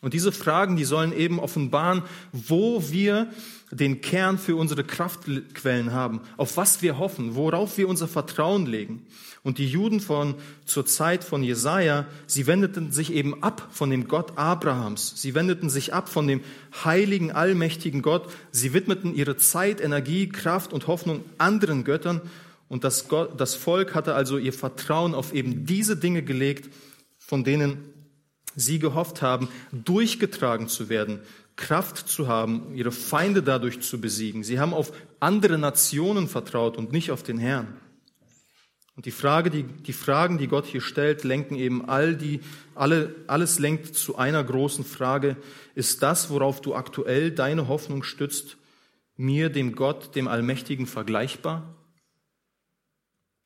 [0.02, 3.30] Und diese Fragen, die sollen eben offenbaren, wo wir
[3.70, 9.06] den Kern für unsere Kraftquellen haben, auf was wir hoffen, worauf wir unser Vertrauen legen.
[9.42, 14.06] Und die Juden von zur Zeit von Jesaja, sie wendeten sich eben ab von dem
[14.06, 15.14] Gott Abrahams.
[15.16, 16.42] Sie wendeten sich ab von dem
[16.84, 18.28] heiligen, allmächtigen Gott.
[18.50, 22.20] Sie widmeten ihre Zeit, Energie, Kraft und Hoffnung anderen Göttern.
[22.68, 26.68] Und das, Gott, das Volk hatte also ihr Vertrauen auf eben diese Dinge gelegt,
[27.18, 27.95] von denen
[28.56, 31.20] sie gehofft haben, durchgetragen zu werden,
[31.54, 34.42] Kraft zu haben, ihre Feinde dadurch zu besiegen.
[34.42, 37.68] Sie haben auf andere Nationen vertraut und nicht auf den Herrn.
[38.96, 42.40] Und die Frage, die, die Fragen, die Gott hier stellt, lenken eben all die,
[42.74, 45.36] alle, alles lenkt zu einer großen Frage.
[45.74, 48.56] Ist das, worauf du aktuell deine Hoffnung stützt,
[49.16, 51.74] mir, dem Gott, dem Allmächtigen vergleichbar?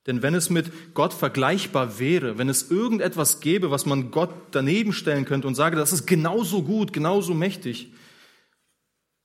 [0.07, 4.93] Denn wenn es mit Gott vergleichbar wäre, wenn es irgendetwas gäbe, was man Gott daneben
[4.93, 7.93] stellen könnte und sage, das ist genauso gut, genauso mächtig,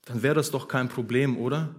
[0.06, 1.74] dann wäre das doch kein Problem, oder?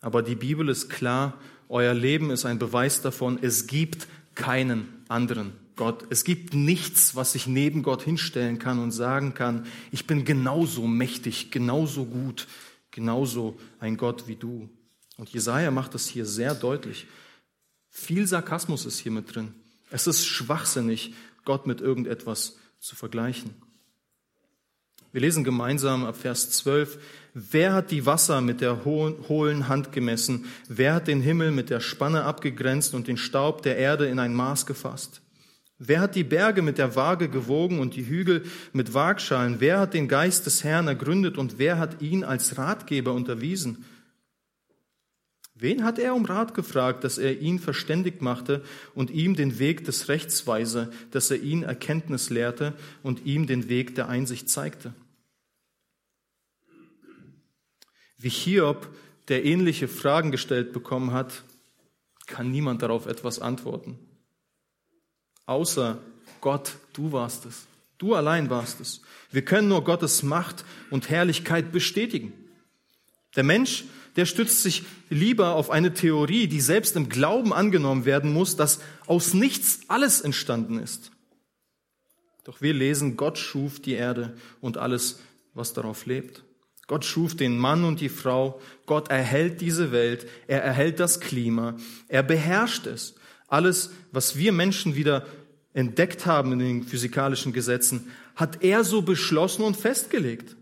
[0.00, 5.52] Aber die Bibel ist klar, euer Leben ist ein Beweis davon, es gibt keinen anderen
[5.76, 6.04] Gott.
[6.10, 10.86] Es gibt nichts, was ich neben Gott hinstellen kann und sagen kann, ich bin genauso
[10.86, 12.46] mächtig, genauso gut,
[12.90, 14.68] genauso ein Gott wie du.
[15.16, 17.06] Und Jesaja macht das hier sehr deutlich.
[17.96, 19.54] Viel Sarkasmus ist hier mit drin.
[19.88, 23.54] Es ist schwachsinnig, Gott mit irgendetwas zu vergleichen.
[25.12, 26.98] Wir lesen gemeinsam ab Vers 12.
[27.34, 30.46] Wer hat die Wasser mit der hohlen Hand gemessen?
[30.68, 34.34] Wer hat den Himmel mit der Spanne abgegrenzt und den Staub der Erde in ein
[34.34, 35.22] Maß gefasst?
[35.78, 39.60] Wer hat die Berge mit der Waage gewogen und die Hügel mit Waagschalen?
[39.60, 43.84] Wer hat den Geist des Herrn ergründet und wer hat ihn als Ratgeber unterwiesen?
[45.54, 48.64] Wen hat er um Rat gefragt, dass er ihn verständigt machte
[48.94, 53.68] und ihm den Weg des Rechts weise, dass er ihn Erkenntnis lehrte und ihm den
[53.68, 54.92] Weg der Einsicht zeigte?
[58.18, 58.88] Wie Hiob,
[59.28, 61.44] der ähnliche Fragen gestellt bekommen hat,
[62.26, 63.98] kann niemand darauf etwas antworten.
[65.46, 65.98] Außer
[66.40, 67.66] Gott, du warst es.
[67.98, 69.02] Du allein warst es.
[69.30, 72.32] Wir können nur Gottes Macht und Herrlichkeit bestätigen.
[73.36, 73.84] Der Mensch,
[74.16, 78.80] der stützt sich lieber auf eine Theorie, die selbst im Glauben angenommen werden muss, dass
[79.06, 81.10] aus nichts alles entstanden ist.
[82.44, 85.20] Doch wir lesen, Gott schuf die Erde und alles,
[85.54, 86.44] was darauf lebt.
[86.86, 88.60] Gott schuf den Mann und die Frau.
[88.86, 90.26] Gott erhält diese Welt.
[90.46, 91.76] Er erhält das Klima.
[92.08, 93.14] Er beherrscht es.
[93.48, 95.26] Alles, was wir Menschen wieder
[95.72, 100.56] entdeckt haben in den physikalischen Gesetzen, hat er so beschlossen und festgelegt.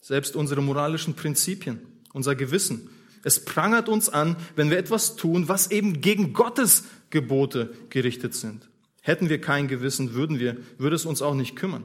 [0.00, 1.80] Selbst unsere moralischen Prinzipien,
[2.16, 2.88] unser Gewissen.
[3.22, 8.68] Es prangert uns an, wenn wir etwas tun, was eben gegen Gottes Gebote gerichtet sind.
[9.02, 11.84] Hätten wir kein Gewissen, würden wir, würde es uns auch nicht kümmern.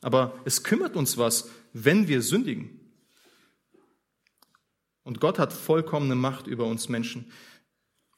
[0.00, 2.70] Aber es kümmert uns was, wenn wir sündigen.
[5.02, 7.32] Und Gott hat vollkommene Macht über uns Menschen.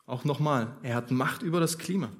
[0.05, 2.11] Auch nochmal, er hat Macht über das Klima.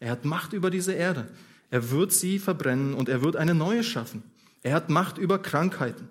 [0.00, 1.30] Er hat Macht über diese Erde.
[1.70, 4.24] Er wird sie verbrennen und er wird eine neue schaffen.
[4.62, 6.08] Er hat Macht über Krankheiten.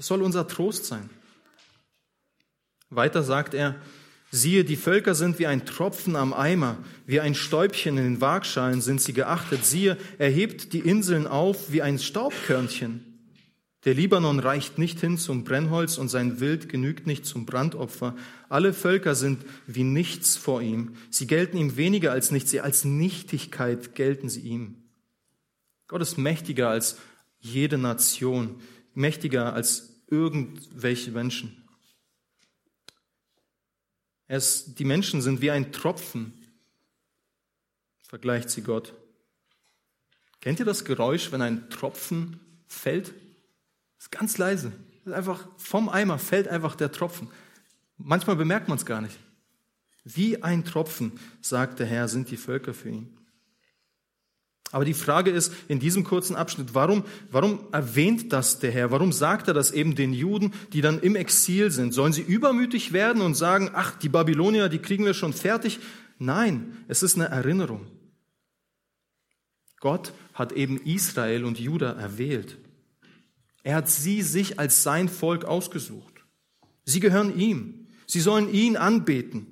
[0.00, 1.10] Das soll unser Trost sein.
[2.88, 3.76] Weiter sagt er,
[4.30, 8.80] Siehe, die Völker sind wie ein Tropfen am Eimer, wie ein Stäubchen in den Waagschalen
[8.80, 9.66] sind sie geachtet.
[9.66, 13.04] Siehe, er hebt die Inseln auf wie ein Staubkörnchen.
[13.84, 18.16] Der Libanon reicht nicht hin zum Brennholz und sein Wild genügt nicht zum Brandopfer.
[18.48, 20.94] Alle Völker sind wie nichts vor ihm.
[21.10, 24.76] Sie gelten ihm weniger als nichts, sie als Nichtigkeit gelten sie ihm.
[25.88, 26.96] Gott ist mächtiger als
[27.38, 28.62] jede Nation,
[28.94, 31.56] mächtiger als irgendwelche Menschen.
[34.26, 36.32] Es, die Menschen sind wie ein Tropfen,
[38.02, 38.94] vergleicht sie Gott.
[40.40, 43.12] Kennt ihr das Geräusch, wenn ein Tropfen fällt?
[43.98, 44.72] Ist ganz leise.
[45.04, 47.28] ist einfach vom Eimer fällt einfach der Tropfen.
[47.98, 49.18] Manchmal bemerkt man es gar nicht.
[50.04, 53.19] Wie ein Tropfen, sagt der Herr, sind die Völker für ihn.
[54.72, 58.92] Aber die Frage ist in diesem kurzen Abschnitt, warum, warum erwähnt das der Herr?
[58.92, 61.92] Warum sagt er das eben den Juden, die dann im Exil sind?
[61.92, 65.80] Sollen sie übermütig werden und sagen, ach, die Babylonier, die kriegen wir schon fertig?
[66.18, 67.86] Nein, es ist eine Erinnerung.
[69.80, 72.58] Gott hat eben Israel und Juda erwählt.
[73.62, 76.24] Er hat sie sich als sein Volk ausgesucht.
[76.84, 77.88] Sie gehören ihm.
[78.06, 79.46] Sie sollen ihn anbeten,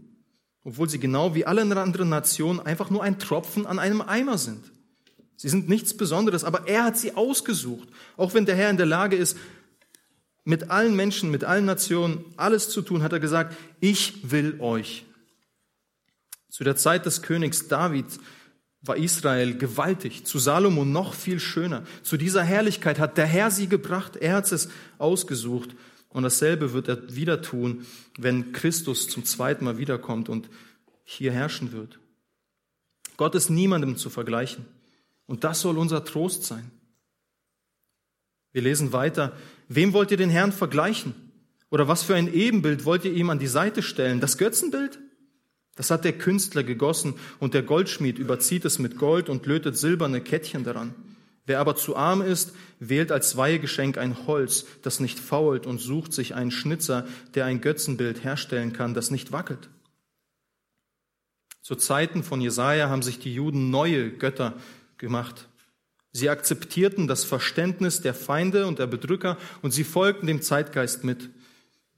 [0.64, 4.72] obwohl sie genau wie alle anderen Nationen einfach nur ein Tropfen an einem Eimer sind.
[5.38, 7.88] Sie sind nichts Besonderes, aber er hat sie ausgesucht.
[8.16, 9.36] Auch wenn der Herr in der Lage ist,
[10.44, 15.06] mit allen Menschen, mit allen Nationen alles zu tun, hat er gesagt, ich will euch.
[16.50, 18.06] Zu der Zeit des Königs David
[18.82, 21.84] war Israel gewaltig, zu Salomo noch viel schöner.
[22.02, 25.76] Zu dieser Herrlichkeit hat der Herr sie gebracht, er hat es ausgesucht.
[26.08, 27.86] Und dasselbe wird er wieder tun,
[28.18, 30.50] wenn Christus zum zweiten Mal wiederkommt und
[31.04, 32.00] hier herrschen wird.
[33.16, 34.66] Gott ist niemandem zu vergleichen.
[35.28, 36.72] Und das soll unser Trost sein.
[38.52, 39.36] Wir lesen weiter.
[39.68, 41.14] Wem wollt ihr den Herrn vergleichen?
[41.70, 44.20] Oder was für ein Ebenbild wollt ihr ihm an die Seite stellen?
[44.20, 44.98] Das Götzenbild?
[45.76, 50.22] Das hat der Künstler gegossen und der Goldschmied überzieht es mit Gold und lötet silberne
[50.22, 50.94] Kettchen daran.
[51.44, 56.12] Wer aber zu arm ist, wählt als Weihegeschenk ein Holz, das nicht fault und sucht
[56.12, 59.68] sich einen Schnitzer, der ein Götzenbild herstellen kann, das nicht wackelt.
[61.62, 64.54] Zu Zeiten von Jesaja haben sich die Juden neue Götter
[64.98, 65.48] gemacht.
[66.12, 71.30] Sie akzeptierten das Verständnis der Feinde und der Bedrücker und sie folgten dem Zeitgeist mit.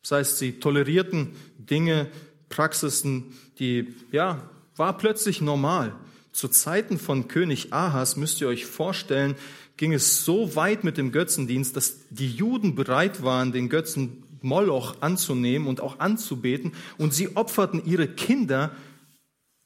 [0.02, 2.08] Das heißt, sie tolerierten Dinge,
[2.48, 5.94] Praxisen, die, ja, war plötzlich normal.
[6.32, 9.36] Zu Zeiten von König Ahas müsst ihr euch vorstellen,
[9.76, 15.00] ging es so weit mit dem Götzendienst, dass die Juden bereit waren, den Götzen Moloch
[15.00, 18.72] anzunehmen und auch anzubeten und sie opferten ihre Kinder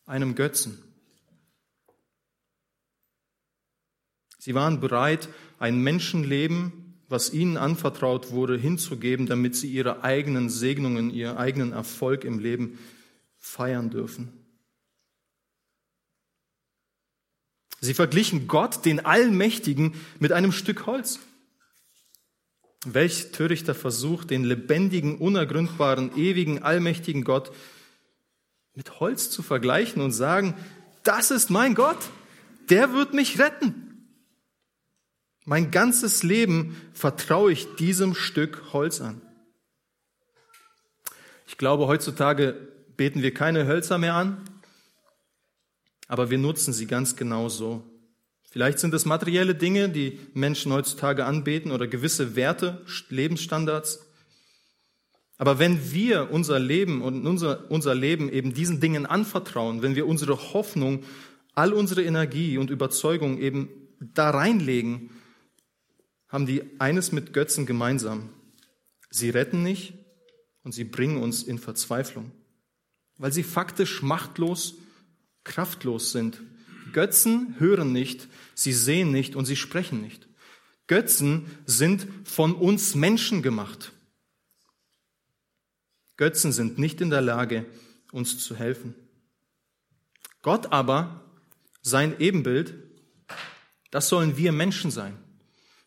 [0.06, 0.78] einem Götzen.
[4.44, 11.09] Sie waren bereit, ein Menschenleben, was ihnen anvertraut wurde, hinzugeben, damit sie ihre eigenen Segnungen,
[11.09, 12.78] ihren eigenen Erfolg im Leben
[13.38, 14.35] feiern dürfen.
[17.80, 21.20] Sie verglichen Gott, den Allmächtigen, mit einem Stück Holz.
[22.85, 27.50] Welch törichter Versuch, den lebendigen, unergründbaren, ewigen, allmächtigen Gott
[28.74, 30.54] mit Holz zu vergleichen und sagen,
[31.02, 32.11] das ist mein Gott,
[32.68, 33.93] der wird mich retten.
[35.44, 39.20] Mein ganzes Leben vertraue ich diesem Stück Holz an.
[41.46, 44.38] Ich glaube, heutzutage beten wir keine Hölzer mehr an,
[46.09, 47.83] aber wir nutzen sie ganz genau so.
[48.50, 54.07] Vielleicht sind es materielle Dinge, die Menschen heutzutage anbeten oder gewisse Werte, Lebensstandards.
[55.37, 60.07] Aber wenn wir unser Leben und unser, unser Leben eben diesen Dingen anvertrauen, wenn wir
[60.07, 61.02] unsere Hoffnung,
[61.54, 63.68] all unsere Energie und Überzeugung eben
[64.00, 65.11] da reinlegen,
[66.34, 68.28] haben die eines mit Götzen gemeinsam.
[69.08, 69.94] Sie retten nicht
[70.64, 72.32] und sie bringen uns in Verzweiflung,
[73.18, 74.74] weil sie faktisch machtlos,
[75.44, 76.40] kraftlos sind
[76.92, 80.28] Götzen hören nicht, sie sehen nicht und sie sprechen nicht.
[80.88, 83.92] Götzen sind von uns Menschen gemacht.
[86.16, 87.64] Götzen sind nicht in der Lage,
[88.10, 88.96] uns zu helfen.
[90.42, 91.32] Gott aber,
[91.80, 92.74] sein Ebenbild,
[93.92, 95.23] das sollen wir Menschen sein.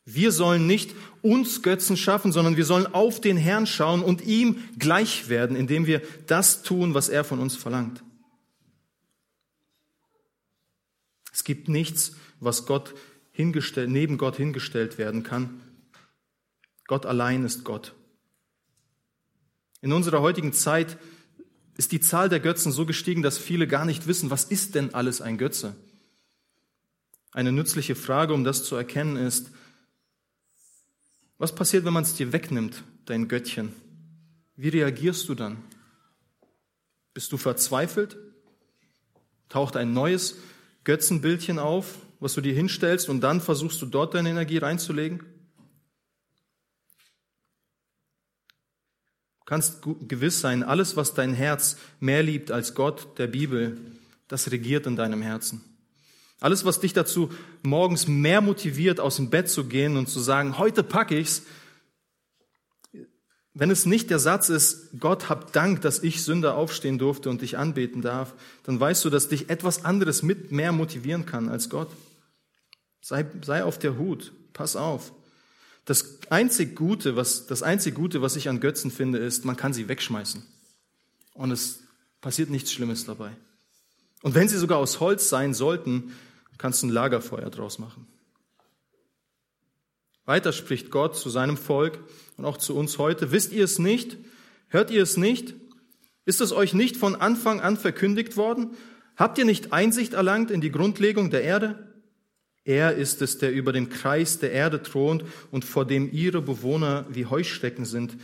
[0.10, 4.64] Wir sollen nicht uns Götzen schaffen, sondern wir sollen auf den Herrn schauen und ihm
[4.80, 8.02] gleich werden, indem wir das tun, was er von uns verlangt.
[11.34, 12.96] Es gibt nichts, was Gott
[13.34, 15.62] hingestellt, neben Gott hingestellt werden kann.
[16.86, 17.94] Gott allein ist Gott.
[19.82, 20.98] In unserer heutigen Zeit
[21.76, 24.94] ist die Zahl der Götzen so gestiegen, dass viele gar nicht wissen, was ist denn
[24.94, 25.76] alles ein Götze?
[27.34, 29.52] Eine nützliche Frage, um das zu erkennen, ist,
[31.38, 33.74] was passiert, wenn man es dir wegnimmt, dein Göttchen?
[34.56, 35.64] Wie reagierst du dann?
[37.14, 38.18] Bist du verzweifelt?
[39.50, 40.38] Taucht ein neues
[40.84, 45.20] Götzenbildchen auf, was du dir hinstellst und dann versuchst du dort deine Energie reinzulegen?
[49.40, 53.80] Du kannst gewiss sein, alles, was dein Herz mehr liebt als Gott der Bibel,
[54.28, 55.77] das regiert in deinem Herzen.
[56.40, 57.32] Alles, was dich dazu
[57.64, 61.44] morgens mehr motiviert, aus dem Bett zu gehen und zu sagen, heute packe ich's,
[63.60, 67.42] wenn es nicht der Satz ist, Gott hab Dank, dass ich Sünder aufstehen durfte und
[67.42, 71.72] dich anbeten darf, dann weißt du, dass dich etwas anderes mit mehr motivieren kann als
[71.72, 71.90] Gott.
[73.02, 75.12] Sei, sei auf der Hut, pass auf.
[75.86, 79.74] Das einzig Gute, was, das einzig Gute, was ich an Götzen finde, ist, man kann
[79.74, 80.44] sie wegschmeißen.
[81.34, 81.80] Und es
[82.22, 83.32] passiert nichts Schlimmes dabei.
[84.22, 86.14] Und wenn sie sogar aus Holz sein sollten,
[86.58, 88.08] kannst ein Lagerfeuer draus machen.
[90.26, 92.00] Weiter spricht Gott zu seinem Volk
[92.36, 93.32] und auch zu uns heute.
[93.32, 94.18] Wisst ihr es nicht?
[94.68, 95.56] Hört ihr es nicht?
[96.26, 98.72] Ist es euch nicht von Anfang an verkündigt worden?
[99.16, 101.88] Habt ihr nicht Einsicht erlangt in die Grundlegung der Erde?
[102.66, 107.06] Er ist es, der über dem Kreis der Erde thront und vor dem ihre Bewohner
[107.10, 108.18] wie Heuschrecken sind,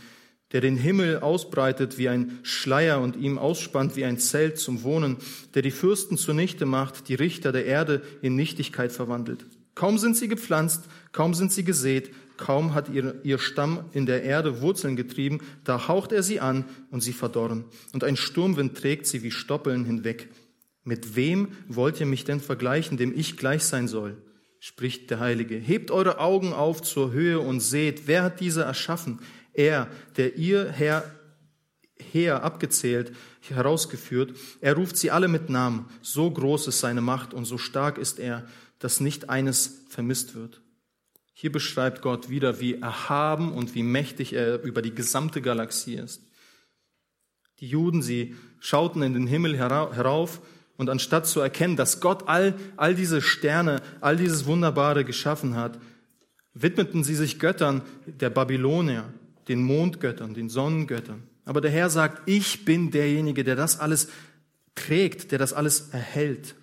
[0.54, 5.16] der den Himmel ausbreitet wie ein Schleier und ihm ausspannt wie ein Zelt zum Wohnen,
[5.54, 9.44] der die Fürsten zunichte macht, die Richter der Erde in Nichtigkeit verwandelt.
[9.74, 14.22] Kaum sind sie gepflanzt, kaum sind sie gesät, kaum hat ihr, ihr Stamm in der
[14.22, 17.64] Erde Wurzeln getrieben, da haucht er sie an und sie verdorren.
[17.92, 20.28] Und ein Sturmwind trägt sie wie Stoppeln hinweg.
[20.84, 24.16] Mit wem wollt ihr mich denn vergleichen, dem ich gleich sein soll?
[24.60, 25.56] spricht der Heilige.
[25.56, 29.18] Hebt eure Augen auf zur Höhe und seht, wer hat diese erschaffen?
[29.54, 31.10] Er, der ihr Herr,
[31.96, 33.12] her abgezählt,
[33.48, 34.36] herausgeführt.
[34.60, 35.86] Er ruft sie alle mit Namen.
[36.02, 38.46] So groß ist seine Macht und so stark ist er
[38.84, 40.60] dass nicht eines vermisst wird.
[41.32, 46.20] Hier beschreibt Gott wieder, wie erhaben und wie mächtig er über die gesamte Galaxie ist.
[47.60, 50.42] Die Juden, sie schauten in den Himmel herauf
[50.76, 55.78] und anstatt zu erkennen, dass Gott all, all diese Sterne, all dieses Wunderbare geschaffen hat,
[56.52, 59.12] widmeten sie sich Göttern der Babylonier,
[59.48, 61.22] den Mondgöttern, den Sonnengöttern.
[61.44, 64.08] Aber der Herr sagt, ich bin derjenige, der das alles
[64.74, 66.54] trägt, der das alles erhält.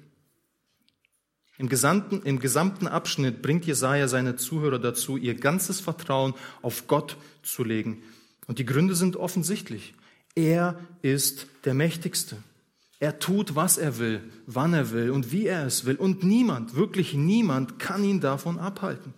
[1.58, 7.18] Im gesamten, Im gesamten Abschnitt bringt Jesaja seine Zuhörer dazu, ihr ganzes Vertrauen auf Gott
[7.44, 8.02] zu legen.
[8.48, 9.94] Und die Gründe sind offensichtlich.
[10.34, 12.38] Er ist der Mächtigste.
[13.00, 15.96] Er tut, was er will, wann er will und wie er es will.
[15.96, 19.14] Und niemand, wirklich niemand kann ihn davon abhalten.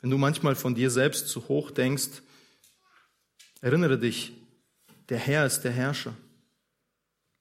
[0.00, 2.22] Wenn du manchmal von dir selbst zu hoch denkst,
[3.60, 4.32] erinnere dich,
[5.08, 6.14] der Herr ist der Herrscher.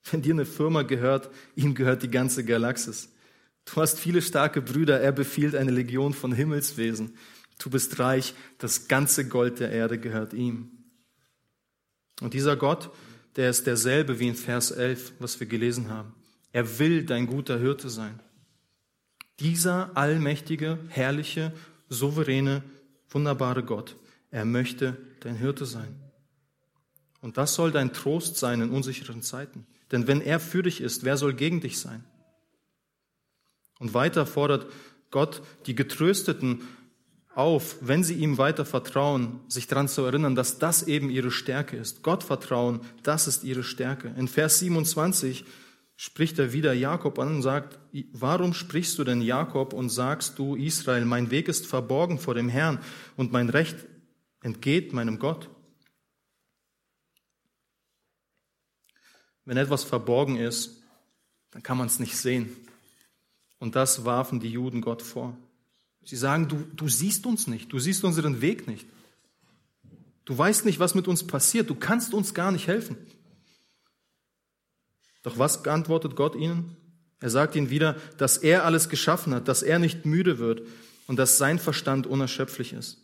[0.10, 3.10] Wenn dir eine Firma gehört, ihm gehört die ganze Galaxis.
[3.66, 7.18] Du hast viele starke Brüder, er befiehlt eine Legion von Himmelswesen.
[7.60, 10.72] Du bist reich, das ganze Gold der Erde gehört ihm.
[12.22, 12.90] Und dieser Gott,
[13.36, 16.14] der ist derselbe wie in Vers 11, was wir gelesen haben.
[16.52, 18.20] Er will dein guter Hirte sein.
[19.40, 21.54] Dieser allmächtige, herrliche,
[21.90, 22.64] souveräne,
[23.10, 23.96] wunderbare Gott,
[24.32, 25.96] er möchte dein Hirte sein.
[27.22, 29.66] Und das soll dein Trost sein in unsicheren Zeiten.
[29.92, 32.04] Denn wenn er für dich ist, wer soll gegen dich sein?
[33.80, 34.68] Und weiter fordert
[35.12, 36.62] Gott die Getrösteten
[37.34, 41.78] auf, wenn sie ihm weiter vertrauen, sich daran zu erinnern, dass das eben ihre Stärke
[41.78, 42.02] ist.
[42.02, 44.14] Gott vertrauen, das ist ihre Stärke.
[44.18, 45.46] In Vers 27
[45.98, 47.80] spricht er wieder Jakob an und sagt,
[48.14, 52.50] warum sprichst du denn Jakob und sagst du Israel, mein Weg ist verborgen vor dem
[52.50, 52.80] Herrn
[53.18, 53.76] und mein Recht
[54.42, 55.50] entgeht meinem Gott?
[59.44, 60.84] Wenn etwas verborgen ist,
[61.52, 62.56] dann kann man es nicht sehen.
[63.58, 65.36] Und das warfen die Juden Gott vor.
[66.04, 68.86] Sie sagen, du, du siehst uns nicht, du siehst unseren Weg nicht.
[70.26, 72.98] Du weißt nicht, was mit uns passiert, du kannst uns gar nicht helfen.
[75.28, 76.78] Doch was antwortet Gott ihnen?
[77.20, 80.62] Er sagt ihnen wieder, dass er alles geschaffen hat, dass er nicht müde wird
[81.06, 83.04] und dass sein Verstand unerschöpflich ist.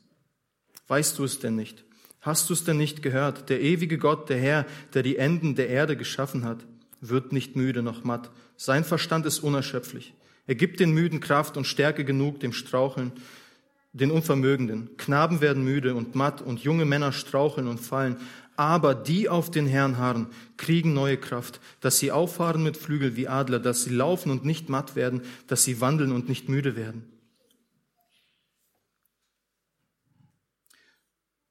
[0.87, 1.83] Weißt du es denn nicht?
[2.21, 3.49] Hast du es denn nicht gehört?
[3.49, 6.59] Der ewige Gott, der Herr, der die Enden der Erde geschaffen hat,
[7.01, 8.31] wird nicht müde noch matt.
[8.55, 10.13] Sein Verstand ist unerschöpflich.
[10.47, 13.11] Er gibt den Müden Kraft und Stärke genug, dem Straucheln,
[13.91, 14.95] den Unvermögenden.
[14.95, 18.15] Knaben werden müde und matt und junge Männer straucheln und fallen.
[18.55, 20.27] Aber die auf den Herrn harren,
[20.57, 24.69] kriegen neue Kraft, dass sie auffahren mit Flügel wie Adler, dass sie laufen und nicht
[24.69, 27.03] matt werden, dass sie wandeln und nicht müde werden.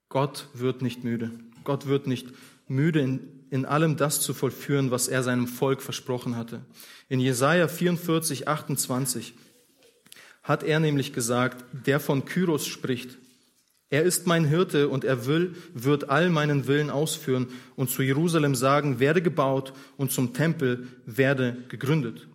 [0.07, 1.31] Gott wird nicht müde.
[1.63, 2.27] Gott wird nicht
[2.67, 6.61] müde, in, in allem das zu vollführen, was er seinem Volk versprochen hatte.
[7.09, 9.33] In Jesaja 44, 28
[10.43, 13.17] hat er nämlich gesagt, der von Kyros spricht,
[13.89, 18.55] er ist mein Hirte und er will, wird all meinen Willen ausführen und zu Jerusalem
[18.55, 22.27] sagen, werde gebaut und zum Tempel werde gegründet.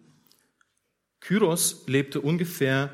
[1.20, 2.90] Kyros lebte ungefähr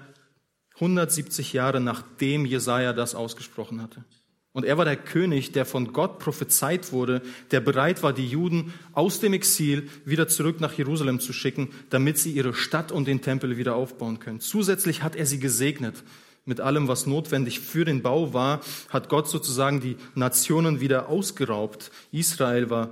[0.77, 4.05] 170 Jahre nachdem Jesaja das ausgesprochen hatte.
[4.53, 8.73] Und er war der König, der von Gott prophezeit wurde, der bereit war, die Juden
[8.93, 13.21] aus dem Exil wieder zurück nach Jerusalem zu schicken, damit sie ihre Stadt und den
[13.21, 14.39] Tempel wieder aufbauen können.
[14.39, 16.05] Zusätzlich hat er sie gesegnet
[16.45, 21.91] mit allem, was notwendig für den Bau war, hat Gott sozusagen die Nationen wieder ausgeraubt.
[22.13, 22.91] Israel war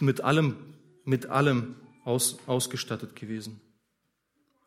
[0.00, 0.56] mit allem,
[1.04, 3.60] mit allem aus, ausgestattet gewesen.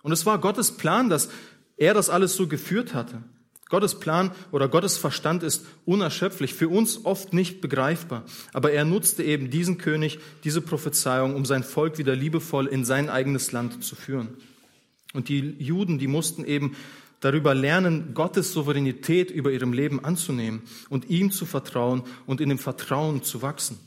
[0.02, 1.30] Und es war Gottes Plan, dass
[1.78, 3.24] er das alles so geführt hatte.
[3.70, 8.24] Gottes Plan oder Gottes Verstand ist unerschöpflich, für uns oft nicht begreifbar.
[8.52, 13.10] Aber er nutzte eben diesen König, diese Prophezeiung, um sein Volk wieder liebevoll in sein
[13.10, 14.38] eigenes Land zu führen.
[15.14, 16.76] Und die Juden, die mussten eben
[17.24, 22.60] darüber lernen, Gottes Souveränität über ihrem Leben anzunehmen und ihm zu vertrauen und in dem
[22.60, 23.80] Vertrauen zu wachsen.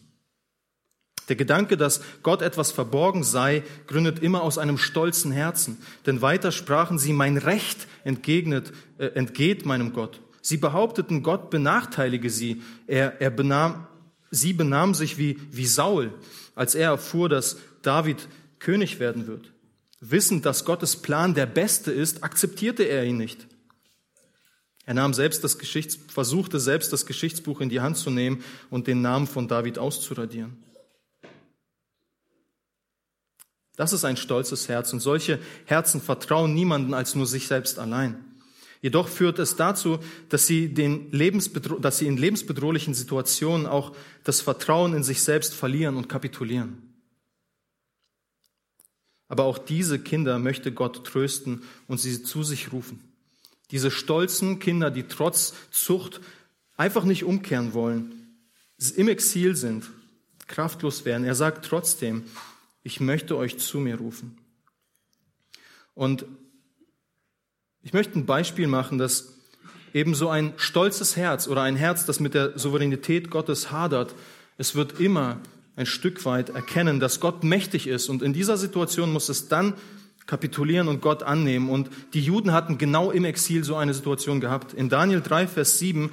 [1.28, 5.78] Der Gedanke, dass Gott etwas verborgen sei, gründet immer aus einem stolzen Herzen.
[6.06, 10.20] Denn weiter sprachen sie, mein Recht entgegnet, äh, entgeht meinem Gott.
[10.40, 12.62] Sie behaupteten, Gott benachteilige sie.
[12.86, 13.88] Er, er benahm,
[14.30, 16.14] sie benahm sich wie, wie Saul,
[16.54, 18.28] als er erfuhr, dass David
[18.60, 19.52] König werden wird.
[20.00, 23.46] Wissend, dass Gottes Plan der beste ist, akzeptierte er ihn nicht.
[24.84, 28.86] Er nahm selbst das Geschichts, versuchte selbst das Geschichtsbuch in die Hand zu nehmen und
[28.86, 30.62] den Namen von David auszuradieren.
[33.74, 38.24] Das ist ein stolzes Herz und solche Herzen vertrauen niemanden als nur sich selbst allein.
[38.80, 41.10] Jedoch führt es dazu, dass sie, den
[41.80, 46.85] dass sie in lebensbedrohlichen Situationen auch das Vertrauen in sich selbst verlieren und kapitulieren.
[49.28, 53.00] Aber auch diese Kinder möchte Gott trösten und sie zu sich rufen.
[53.70, 56.20] Diese stolzen Kinder, die trotz Zucht
[56.76, 58.12] einfach nicht umkehren wollen,
[58.94, 59.90] im Exil sind,
[60.46, 61.24] kraftlos werden.
[61.24, 62.24] Er sagt trotzdem,
[62.82, 64.38] ich möchte euch zu mir rufen.
[65.94, 66.24] Und
[67.82, 69.32] ich möchte ein Beispiel machen, dass
[69.94, 74.14] eben so ein stolzes Herz oder ein Herz, das mit der Souveränität Gottes hadert,
[74.58, 75.40] es wird immer
[75.76, 78.08] ein Stück weit erkennen, dass Gott mächtig ist.
[78.08, 79.74] Und in dieser Situation muss es dann
[80.26, 81.70] kapitulieren und Gott annehmen.
[81.70, 84.72] Und die Juden hatten genau im Exil so eine Situation gehabt.
[84.72, 86.10] In Daniel 3, Vers 7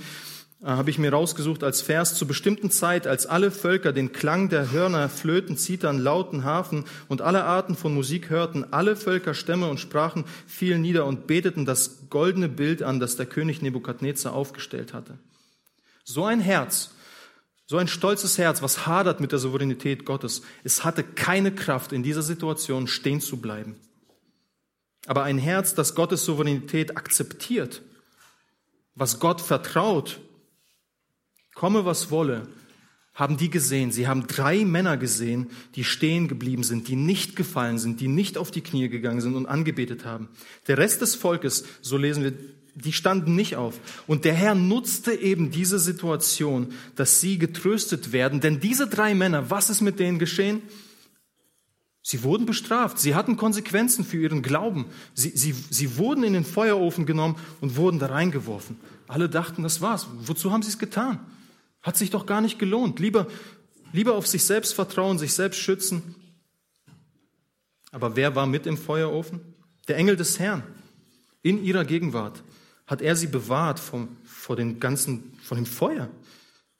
[0.62, 4.50] äh, habe ich mir rausgesucht als Vers, zur bestimmten Zeit, als alle Völker den Klang
[4.50, 9.68] der Hörner, Flöten, Zitern, Lauten, Hafen und alle Arten von Musik hörten, alle Völker, Stämme
[9.68, 14.94] und Sprachen fielen nieder und beteten das goldene Bild an, das der König Nebukadnezar aufgestellt
[14.94, 15.18] hatte.
[16.04, 16.92] So ein Herz
[17.66, 22.04] so ein stolzes Herz, was hadert mit der Souveränität Gottes, es hatte keine Kraft, in
[22.04, 23.76] dieser Situation stehen zu bleiben.
[25.06, 27.82] Aber ein Herz, das Gottes Souveränität akzeptiert,
[28.96, 30.20] was Gott vertraut,
[31.56, 32.48] komme was wolle,
[33.14, 33.92] haben die gesehen.
[33.92, 38.38] Sie haben drei Männer gesehen, die stehen geblieben sind, die nicht gefallen sind, die nicht
[38.38, 40.30] auf die Knie gegangen sind und angebetet haben.
[40.68, 42.34] Der Rest des Volkes, so lesen wir
[42.76, 43.80] die standen nicht auf.
[44.08, 48.42] Und der Herr nutzte eben diese Situation, dass sie getröstet werden.
[48.42, 50.62] Denn diese drei Männer, was ist mit denen geschehen?
[52.02, 53.00] Sie wurden bestraft.
[53.00, 54.86] Sie hatten Konsequenzen für ihren Glauben.
[55.14, 58.78] Sie, sie, sie wurden in den Feuerofen genommen und wurden da reingeworfen.
[59.08, 60.08] Alle dachten, das war's.
[60.26, 61.20] Wozu haben sie es getan?
[61.82, 63.00] Hat sich doch gar nicht gelohnt.
[63.00, 63.28] Lieber,
[63.94, 66.16] lieber auf sich selbst vertrauen, sich selbst schützen.
[67.92, 69.40] Aber wer war mit im Feuerofen?
[69.88, 70.64] Der Engel des Herrn.
[71.42, 72.44] In ihrer Gegenwart
[72.86, 76.10] hat er sie bewahrt vom, vor, den ganzen, vor dem Feuer.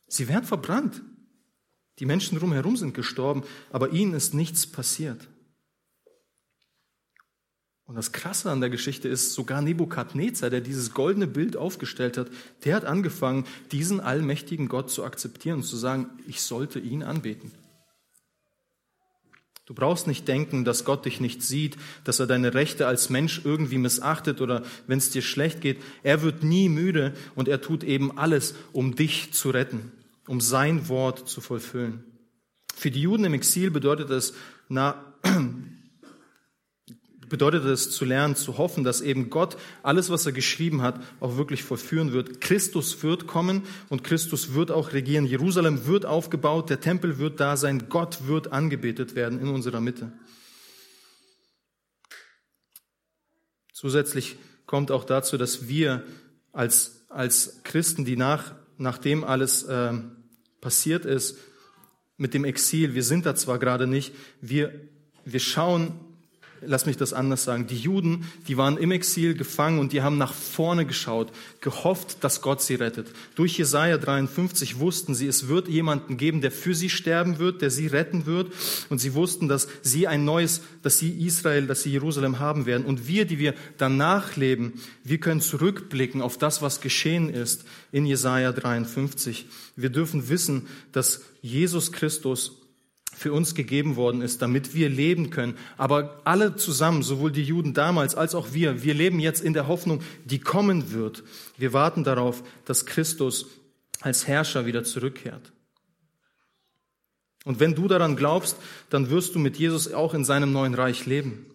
[0.08, 1.02] Sie werden verbrannt.
[2.00, 5.28] Die Menschen drumherum sind gestorben, aber ihnen ist nichts passiert.
[7.86, 12.28] Und das Krasse an der Geschichte ist, sogar Nebukadnezar, der dieses goldene Bild aufgestellt hat,
[12.64, 17.52] der hat angefangen, diesen allmächtigen Gott zu akzeptieren und zu sagen, ich sollte ihn anbeten.
[19.66, 23.42] Du brauchst nicht denken, dass Gott dich nicht sieht, dass er deine Rechte als Mensch
[23.44, 25.82] irgendwie missachtet oder wenn es dir schlecht geht.
[26.04, 29.92] Er wird nie müde und er tut eben alles, um dich zu retten
[30.28, 32.04] um sein Wort zu vollfüllen.
[32.74, 34.34] Für die Juden im Exil bedeutet es,
[34.70, 35.14] na,
[37.34, 41.36] bedeutet es zu lernen, zu hoffen, dass eben Gott alles, was er geschrieben hat, auch
[41.36, 42.42] wirklich vollführen wird.
[42.42, 45.26] Christus wird kommen und Christus wird auch regieren.
[45.26, 50.12] Jerusalem wird aufgebaut, der Tempel wird da sein, Gott wird angebetet werden in unserer Mitte.
[53.74, 54.36] Zusätzlich
[54.68, 56.04] kommt auch dazu, dass wir
[56.52, 59.94] als, als Christen, die nach nachdem alles äh,
[60.62, 61.40] passiert ist
[62.16, 64.88] mit dem Exil, wir sind da zwar gerade nicht, wir,
[65.26, 66.00] wir schauen
[66.66, 70.18] lass mich das anders sagen, die Juden, die waren im Exil gefangen und die haben
[70.18, 73.08] nach vorne geschaut, gehofft, dass Gott sie rettet.
[73.36, 77.72] Durch Jesaja 53 wussten sie, es wird jemanden geben, der für sie sterben wird, der
[77.72, 78.52] sie retten wird.
[78.90, 82.86] Und sie wussten, dass sie ein neues, dass sie Israel, dass sie Jerusalem haben werden.
[82.86, 88.06] Und wir, die wir danach leben, wir können zurückblicken auf das, was geschehen ist in
[88.06, 89.46] Jesaja 53.
[89.76, 92.63] Wir dürfen wissen, dass Jesus Christus
[93.16, 95.56] für uns gegeben worden ist, damit wir leben können.
[95.78, 99.68] Aber alle zusammen, sowohl die Juden damals als auch wir, wir leben jetzt in der
[99.68, 101.24] Hoffnung, die kommen wird.
[101.58, 103.48] Wir warten darauf, dass Christus
[104.02, 105.52] als Herrscher wieder zurückkehrt.
[107.46, 108.58] Und wenn du daran glaubst,
[108.90, 111.46] dann wirst du mit Jesus auch in seinem neuen Reich leben.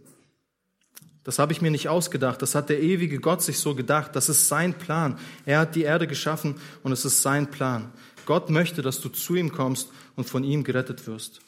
[1.25, 2.41] Das habe ich mir nicht ausgedacht.
[2.41, 4.17] Das hat der ewige Gott sich so gedacht.
[4.17, 5.19] Das ist sein Plan.
[5.45, 7.93] Er hat die Erde geschaffen und es ist sein Plan.
[8.25, 11.41] Gott möchte, dass du zu ihm kommst und von ihm gerettet wirst.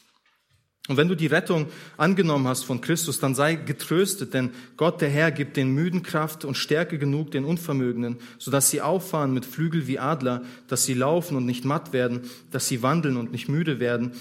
[0.91, 5.09] Und wenn du die Rettung angenommen hast von Christus, dann sei getröstet, denn Gott der
[5.09, 9.87] Herr gibt den Müden Kraft und Stärke genug den Unvermögenden, sodass sie auffahren mit Flügel
[9.87, 13.79] wie Adler, dass sie laufen und nicht matt werden, dass sie wandeln und nicht müde
[13.79, 14.11] werden,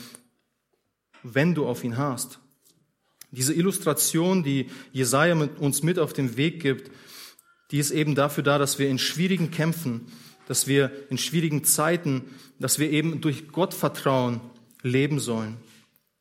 [1.24, 2.38] wenn du auf ihn hast.
[3.32, 6.92] Diese Illustration, die Jesaja uns mit auf den Weg gibt,
[7.72, 10.06] die ist eben dafür da, dass wir in schwierigen Kämpfen,
[10.46, 12.26] dass wir in schwierigen Zeiten,
[12.60, 14.40] dass wir eben durch Gott vertrauen
[14.84, 15.56] leben sollen.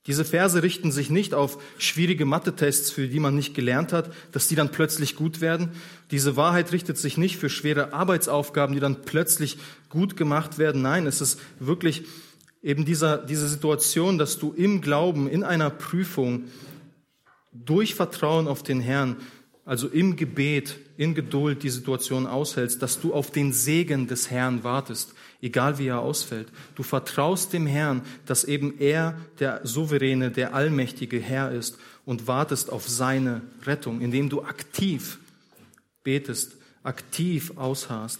[0.10, 4.48] Diese Verse richten sich nicht auf schwierige Mathe-Tests, für die man nicht gelernt hat, dass
[4.48, 5.70] die dann plötzlich gut werden.
[6.10, 10.82] Diese Wahrheit richtet sich nicht für schwere Arbeitsaufgaben, die dann plötzlich gut gemacht werden.
[10.82, 12.06] Nein, es ist wirklich
[12.64, 16.46] eben dieser, diese Situation, dass du im Glauben, in einer Prüfung,
[17.54, 19.16] durch Vertrauen auf den Herrn,
[19.70, 24.64] also im Gebet, in Geduld die Situation aushältst, dass du auf den Segen des Herrn
[24.64, 26.50] wartest egal wie er ausfällt.
[26.76, 32.72] Du vertraust dem Herrn, dass eben er der souveräne, der allmächtige Herr ist und wartest
[32.72, 35.20] auf seine Rettung, indem du aktiv
[36.04, 38.20] betest, aktiv ausharrst.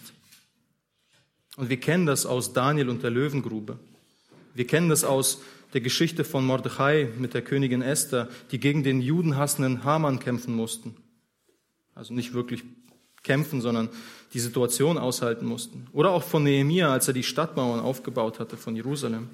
[1.56, 3.78] Und wir kennen das aus Daniel und der Löwengrube.
[4.54, 5.42] Wir kennen das aus
[5.74, 10.96] der Geschichte von Mordechai mit der Königin Esther, die gegen den judenhassenden Haman kämpfen mussten.
[12.00, 12.64] Also nicht wirklich
[13.22, 13.90] kämpfen, sondern
[14.32, 15.86] die Situation aushalten mussten.
[15.92, 19.28] Oder auch von Nehemia, als er die Stadtmauern aufgebaut hatte von Jerusalem.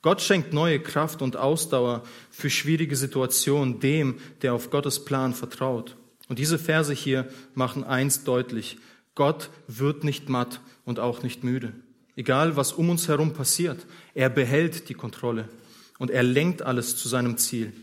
[0.00, 5.96] Gott schenkt neue Kraft und Ausdauer für schwierige Situationen dem, der auf Gottes Plan vertraut.
[6.28, 8.78] Und diese Verse hier machen eins deutlich.
[9.14, 11.74] Gott wird nicht matt und auch nicht müde.
[12.16, 15.50] Egal, was um uns herum passiert, er behält die Kontrolle
[15.98, 17.74] und er lenkt alles zu seinem Ziel.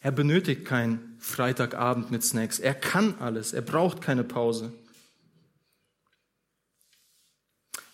[0.00, 2.58] Er benötigt keinen Freitagabend mit Snacks.
[2.58, 3.52] Er kann alles.
[3.52, 4.72] Er braucht keine Pause.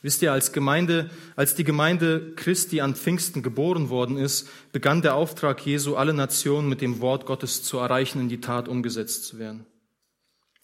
[0.03, 5.15] Wisst ihr, als Gemeinde, als die Gemeinde Christi an Pfingsten geboren worden ist, begann der
[5.15, 9.39] Auftrag Jesu, alle Nationen mit dem Wort Gottes zu erreichen, in die Tat umgesetzt zu
[9.39, 9.65] werden.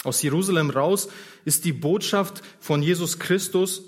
[0.04, 1.08] Aus Jerusalem raus
[1.44, 3.82] ist die Botschaft von Jesus Christus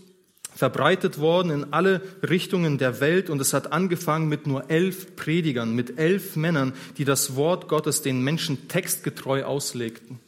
[0.54, 5.74] verbreitet worden in alle Richtungen der Welt und es hat angefangen mit nur elf Predigern,
[5.74, 10.20] mit elf Männern, die das Wort Gottes den Menschen textgetreu auslegten.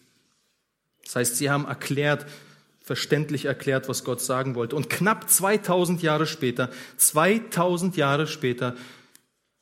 [1.05, 2.27] Das heißt, sie haben erklärt,
[2.83, 4.77] verständlich erklärt, was Gott sagen wollte.
[4.77, 8.77] Und knapp 2000 Jahre später, 2000 Jahre später,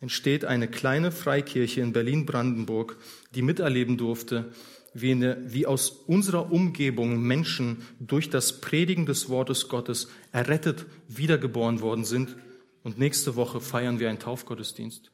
[0.01, 2.97] entsteht eine kleine Freikirche in Berlin-Brandenburg,
[3.35, 4.53] die miterleben durfte,
[4.95, 11.81] wie, eine, wie aus unserer Umgebung Menschen durch das Predigen des Wortes Gottes errettet wiedergeboren
[11.81, 12.37] worden sind.
[12.83, 15.11] Und nächste Woche feiern wir einen Taufgottesdienst.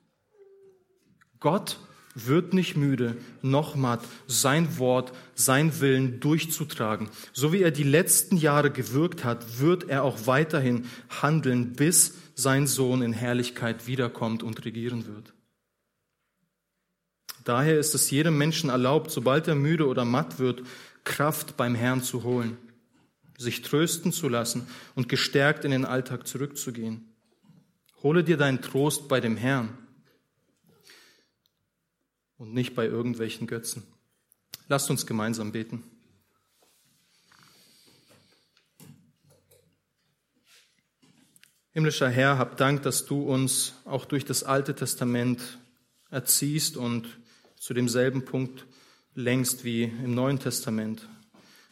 [1.40, 1.78] Gott
[2.14, 7.08] wird nicht müde, noch matt, sein Wort, sein Willen durchzutragen.
[7.32, 10.86] So wie er die letzten Jahre gewirkt hat, wird er auch weiterhin
[11.22, 15.32] handeln, bis sein Sohn in Herrlichkeit wiederkommt und regieren wird.
[17.48, 20.64] Daher ist es jedem Menschen erlaubt, sobald er müde oder matt wird,
[21.04, 22.58] Kraft beim Herrn zu holen,
[23.38, 27.08] sich trösten zu lassen und gestärkt in den Alltag zurückzugehen.
[28.02, 29.78] Hole dir deinen Trost bei dem Herrn
[32.36, 33.82] und nicht bei irgendwelchen Götzen.
[34.68, 35.82] Lasst uns gemeinsam beten.
[41.72, 45.40] Himmlischer Herr, hab Dank, dass du uns auch durch das Alte Testament
[46.10, 47.08] erziehst und
[47.60, 48.66] zu demselben Punkt
[49.14, 51.08] längst wie im Neuen Testament,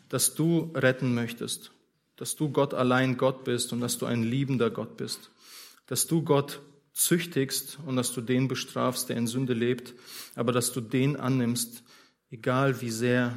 [0.08, 1.70] dass du retten möchtest,
[2.16, 5.30] dass du Gott allein Gott bist und dass du ein liebender Gott bist,
[5.86, 6.60] dass du Gott
[6.92, 9.94] züchtigst und dass du den bestrafst, der in Sünde lebt,
[10.34, 11.82] aber dass du den annimmst,
[12.30, 13.36] egal wie sehr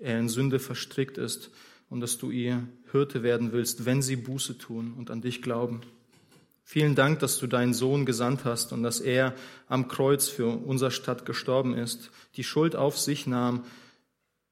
[0.00, 1.50] er in Sünde verstrickt ist
[1.88, 5.80] und dass du ihr Hirte werden willst, wenn sie Buße tun und an dich glauben.
[6.68, 9.36] Vielen Dank, dass du deinen Sohn gesandt hast und dass er
[9.68, 13.62] am Kreuz für unser Stadt gestorben ist, die Schuld auf sich nahm,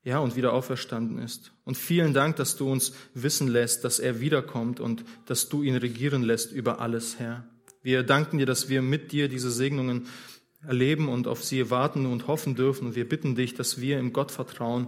[0.04, 1.50] ja, und wieder auferstanden ist.
[1.64, 5.74] Und vielen Dank, dass du uns wissen lässt, dass er wiederkommt und dass du ihn
[5.74, 7.48] regieren lässt über alles, Herr.
[7.82, 10.06] Wir danken dir, dass wir mit dir diese Segnungen
[10.62, 12.86] erleben und auf sie warten und hoffen dürfen.
[12.86, 14.86] Und wir bitten dich, dass wir im Gottvertrauen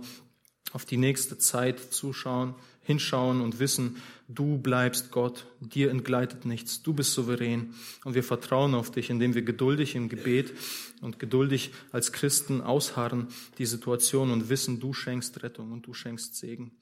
[0.77, 3.97] auf die nächste Zeit zuschauen, hinschauen und wissen,
[4.29, 7.73] du bleibst Gott, dir entgleitet nichts, du bist souverän
[8.05, 10.53] und wir vertrauen auf dich, indem wir geduldig im Gebet
[11.01, 16.37] und geduldig als Christen ausharren die Situation und wissen, du schenkst Rettung und du schenkst
[16.37, 16.73] Segen.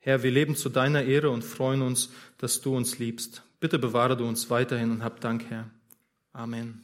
[0.00, 3.44] Herr, wir leben zu deiner Ehre und freuen uns, dass du uns liebst.
[3.60, 5.70] Bitte bewahre du uns weiterhin und hab Dank, Herr.
[6.32, 6.83] Amen.